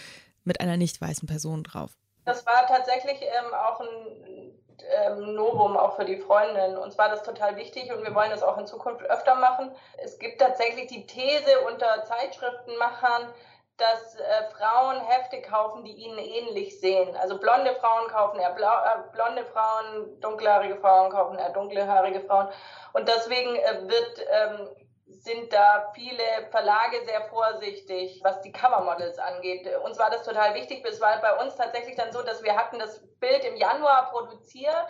mit 0.44 0.60
einer 0.60 0.76
nicht 0.76 1.00
weißen 1.00 1.28
Person 1.28 1.64
drauf. 1.64 1.96
Das 2.24 2.46
war 2.46 2.66
tatsächlich 2.66 3.20
ähm, 3.22 3.54
auch 3.54 3.80
ein 3.80 4.52
ähm, 4.88 5.34
Novum 5.34 5.76
auch 5.76 5.96
für 5.96 6.04
die 6.04 6.18
Freundin. 6.18 6.76
Uns 6.76 6.96
war 6.98 7.08
das 7.08 7.22
total 7.22 7.56
wichtig 7.56 7.92
und 7.92 8.04
wir 8.04 8.14
wollen 8.14 8.30
das 8.30 8.42
auch 8.42 8.58
in 8.58 8.66
Zukunft 8.66 9.02
öfter 9.04 9.34
machen. 9.34 9.70
Es 9.98 10.18
gibt 10.18 10.40
tatsächlich 10.40 10.86
die 10.88 11.06
These 11.06 11.60
unter 11.66 12.04
Zeitschriftenmachern, 12.04 13.32
dass 13.80 14.16
äh, 14.16 14.44
Frauen 14.56 15.00
Hefte 15.00 15.40
kaufen, 15.42 15.84
die 15.84 15.92
ihnen 15.92 16.18
ähnlich 16.18 16.78
sehen. 16.80 17.16
Also 17.16 17.38
blonde 17.38 17.74
Frauen 17.76 18.08
kaufen 18.08 18.38
eher 18.38 18.50
blau, 18.50 18.72
äh, 18.72 19.12
blonde 19.12 19.44
Frauen, 19.46 20.20
dunkelhaarige 20.20 20.76
Frauen 20.76 21.10
kaufen 21.10 21.38
eher 21.38 21.50
dunkelhaarige 21.50 22.20
Frauen. 22.20 22.48
Und 22.92 23.08
deswegen 23.08 23.56
äh, 23.56 23.88
wird, 23.88 24.26
ähm, 24.30 24.68
sind 25.06 25.52
da 25.52 25.90
viele 25.94 26.22
Verlage 26.50 27.04
sehr 27.04 27.22
vorsichtig, 27.28 28.20
was 28.22 28.40
die 28.42 28.52
Covermodels 28.52 29.18
angeht. 29.18 29.68
Uns 29.84 29.98
war 29.98 30.10
das 30.10 30.22
total 30.22 30.54
wichtig. 30.54 30.84
Es 30.86 31.00
war 31.00 31.20
bei 31.20 31.34
uns 31.42 31.56
tatsächlich 31.56 31.96
dann 31.96 32.12
so, 32.12 32.22
dass 32.22 32.42
wir 32.42 32.56
hatten 32.56 32.78
das 32.78 33.00
Bild 33.18 33.44
im 33.44 33.56
Januar 33.56 34.10
produziert 34.10 34.86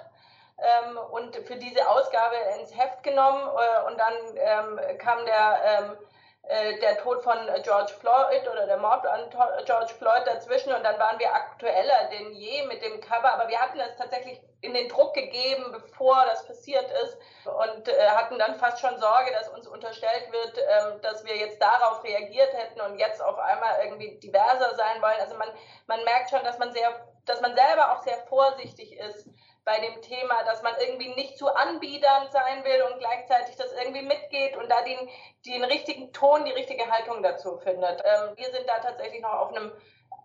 ähm, 0.59 0.99
und 1.11 1.37
für 1.37 1.57
diese 1.57 1.89
Ausgabe 1.89 2.37
ins 2.61 2.77
Heft 2.77 3.03
genommen 3.03 3.43
äh, 3.43 3.91
und 3.91 3.99
dann 3.99 4.15
ähm, 4.37 4.99
kam 4.99 5.25
der 5.25 5.61
ähm, 5.65 5.93
äh, 5.93 6.11
der 6.49 6.99
Tod 6.99 7.23
von 7.23 7.37
George 7.63 7.93
Floyd 8.01 8.49
oder 8.51 8.67
der 8.67 8.79
Mord 8.79 9.07
an 9.07 9.31
George 9.65 9.95
Floyd 9.99 10.27
dazwischen. 10.27 10.73
Und 10.73 10.83
dann 10.83 10.99
waren 10.99 11.19
wir 11.19 11.33
aktueller 11.33 12.09
denn 12.11 12.33
je 12.33 12.67
mit 12.67 12.83
dem 12.83 13.01
Cover, 13.01 13.33
aber 13.33 13.49
wir 13.49 13.61
hatten 13.61 13.79
es 13.79 13.97
tatsächlich 13.97 14.41
in 14.63 14.75
den 14.75 14.89
Druck 14.89 15.15
gegeben, 15.15 15.73
bevor 15.73 16.25
das 16.27 16.47
passiert 16.47 16.91
ist. 17.03 17.17
Und 17.45 17.89
äh, 17.89 18.09
hatten 18.09 18.39
dann 18.39 18.57
fast 18.57 18.81
schon 18.81 18.99
Sorge, 18.99 19.33
dass 19.33 19.49
uns 19.49 19.67
unterstellt 19.67 20.31
wird, 20.33 20.59
ähm, 20.59 21.01
dass 21.03 21.25
wir 21.25 21.37
jetzt 21.37 21.61
darauf 21.61 22.03
reagiert 22.05 22.53
hätten 22.53 22.81
und 22.81 22.99
jetzt 22.99 23.23
auf 23.23 23.39
einmal 23.39 23.85
irgendwie 23.85 24.19
diverser 24.19 24.75
sein 24.75 25.01
wollen. 25.01 25.21
Also 25.21 25.37
man, 25.37 25.49
man 25.87 26.03
merkt 26.05 26.31
schon, 26.31 26.45
dass 26.45 26.59
man 26.59 26.73
sehr, 26.73 26.91
dass 27.27 27.41
man 27.41 27.55
selber 27.55 27.93
auch 27.93 28.03
sehr 28.03 28.19
vorsichtig 28.29 28.99
ist 28.99 29.29
bei 29.71 29.79
dem 29.79 30.03
Thema, 30.03 30.43
dass 30.43 30.63
man 30.63 30.75
irgendwie 30.81 31.15
nicht 31.15 31.39
zu 31.39 31.47
anbiedernd 31.55 32.33
sein 32.33 32.65
will 32.65 32.83
und 32.91 32.99
gleichzeitig 32.99 33.55
das 33.55 33.73
irgendwie 33.73 34.03
mitgeht 34.03 34.57
und 34.57 34.69
da 34.69 34.83
den, 34.83 34.99
den 35.47 35.63
richtigen 35.63 36.13
Ton, 36.13 36.45
die 36.45 36.51
richtige 36.51 36.91
Haltung 36.91 37.23
dazu 37.23 37.57
findet. 37.59 38.03
Ähm, 38.05 38.37
wir 38.37 38.51
sind 38.51 38.69
da 38.69 38.81
tatsächlich 38.81 39.23
noch 39.23 39.33
auf 39.33 39.51
einem 39.51 39.71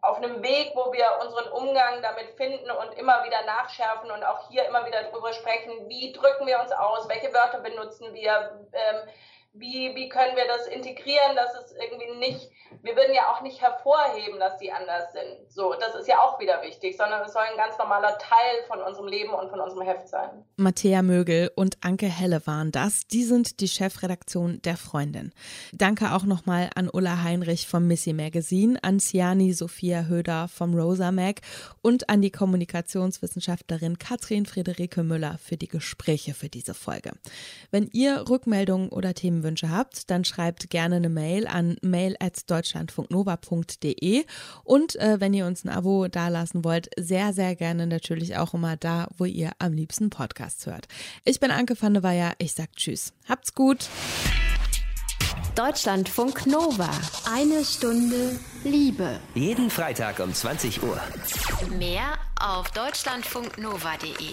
auf 0.02 0.18
einem 0.18 0.44
Weg, 0.44 0.72
wo 0.76 0.94
wir 0.94 1.06
unseren 1.22 1.52
Umgang 1.52 2.02
damit 2.04 2.30
finden 2.38 2.70
und 2.70 2.94
immer 2.94 3.24
wieder 3.24 3.44
nachschärfen 3.44 4.12
und 4.12 4.24
auch 4.24 4.50
hier 4.50 4.66
immer 4.66 4.86
wieder 4.86 5.02
darüber 5.04 5.34
sprechen, 5.34 5.90
wie 5.90 6.12
drücken 6.12 6.46
wir 6.46 6.60
uns 6.60 6.72
aus, 6.72 7.10
welche 7.10 7.34
Wörter 7.34 7.60
benutzen 7.60 8.14
wir, 8.14 8.68
ähm, 8.74 9.10
wie, 9.58 9.96
wie 9.96 10.10
können 10.10 10.36
wir 10.36 10.48
das 10.48 10.68
integrieren, 10.68 11.36
dass 11.36 11.56
es 11.56 11.72
irgendwie 11.72 12.20
nicht, 12.20 12.52
wir 12.84 12.96
würden 12.96 13.14
ja 13.14 13.32
auch 13.32 13.42
nicht 13.42 13.62
hervorheben, 13.62 14.38
dass 14.40 14.58
die 14.58 14.72
anders 14.72 15.14
sind. 15.14 15.50
So, 15.50 15.74
das 15.80 15.96
ist 15.96 16.08
ja 16.08 16.20
auch 16.20 16.40
wieder 16.40 16.62
wichtig, 16.62 16.98
sondern 16.98 17.22
es 17.26 17.32
soll 17.32 17.44
ein 17.44 17.58
ganz 17.58 17.78
normaler 17.78 18.18
Teil 18.18 18.64
von 18.68 18.82
unserem 18.82 19.08
Leben 19.08 19.34
und 19.34 19.50
von 19.50 19.62
unserem 19.62 19.84
Heft 19.84 20.10
sein. 20.10 20.46
Matthäa 20.58 21.02
Mögel 21.02 21.52
und 21.56 21.78
Anke 21.82 22.08
Helle 22.08 22.46
waren 22.46 22.72
das. 22.72 23.08
Die 23.08 23.24
sind 23.24 23.62
die 23.62 23.70
Chefredaktion 23.70 24.62
der 24.64 24.76
Freundin. 24.76 25.32
Danke 25.72 26.14
auch 26.14 26.24
nochmal 26.24 26.70
an 26.76 26.90
Ulla 26.92 27.24
Heinrich 27.24 27.68
vom 27.68 27.88
Missy 27.88 28.12
Magazine, 28.12 28.78
an 28.84 29.00
Ciani 29.00 29.54
Sophia 29.54 30.06
Höder 30.08 30.50
vom 30.50 30.78
Rosa 30.78 31.12
Mag 31.14 31.42
und 31.82 32.10
an 32.10 32.22
die 32.22 32.32
Kommunikationswissenschaftlerin 32.32 34.00
Katrin 34.00 34.46
Friederike 34.46 35.04
Müller 35.04 35.38
für 35.42 35.56
die 35.56 35.70
Gespräche 35.70 36.34
für 36.34 36.50
diese 36.50 36.74
Folge. 36.74 37.14
Wenn 37.72 37.90
ihr 37.94 38.26
Rückmeldungen 38.30 38.90
oder 38.90 39.14
Themen 39.14 39.45
Themenwünsche 39.46 39.70
habt, 39.70 40.10
dann 40.10 40.26
schreibt 40.26 40.70
gerne 40.70 40.98
eine 40.98 41.08
Mail 41.10 41.48
an 41.48 41.78
mail@deutschlandfunknova.de 41.82 44.26
und 44.64 44.96
äh, 44.96 45.20
wenn 45.20 45.34
ihr 45.34 45.46
uns 45.46 45.64
ein 45.64 45.70
Abo 45.70 46.08
dalassen 46.08 46.66
wollt, 46.66 46.90
sehr 46.98 47.34
sehr 47.34 47.56
gerne 47.56 47.88
natürlich 47.88 48.38
auch 48.38 48.54
immer 48.54 48.78
da, 48.78 49.08
wo 49.18 49.26
ihr 49.26 49.52
am 49.60 49.74
liebsten 49.74 50.10
Podcasts 50.10 50.66
hört. 50.66 50.88
Ich 51.24 51.40
bin 51.40 51.52
Anke 51.52 51.80
van 51.80 51.94
der 51.94 52.02
Weyer, 52.04 52.34
ich 52.40 52.54
sag 52.54 52.76
tschüss. 52.76 53.14
Habt's 53.30 53.54
gut. 53.54 53.88
Deutschlandfunk 55.56 56.48
Nova. 56.48 56.90
Eine 57.32 57.64
Stunde 57.64 58.40
Liebe. 58.64 59.20
Jeden 59.36 59.70
Freitag 59.70 60.20
um 60.20 60.34
20 60.34 60.82
Uhr. 60.84 61.00
Mehr 61.78 62.18
auf 62.42 62.72
deutschlandfunknova.de. 62.72 64.32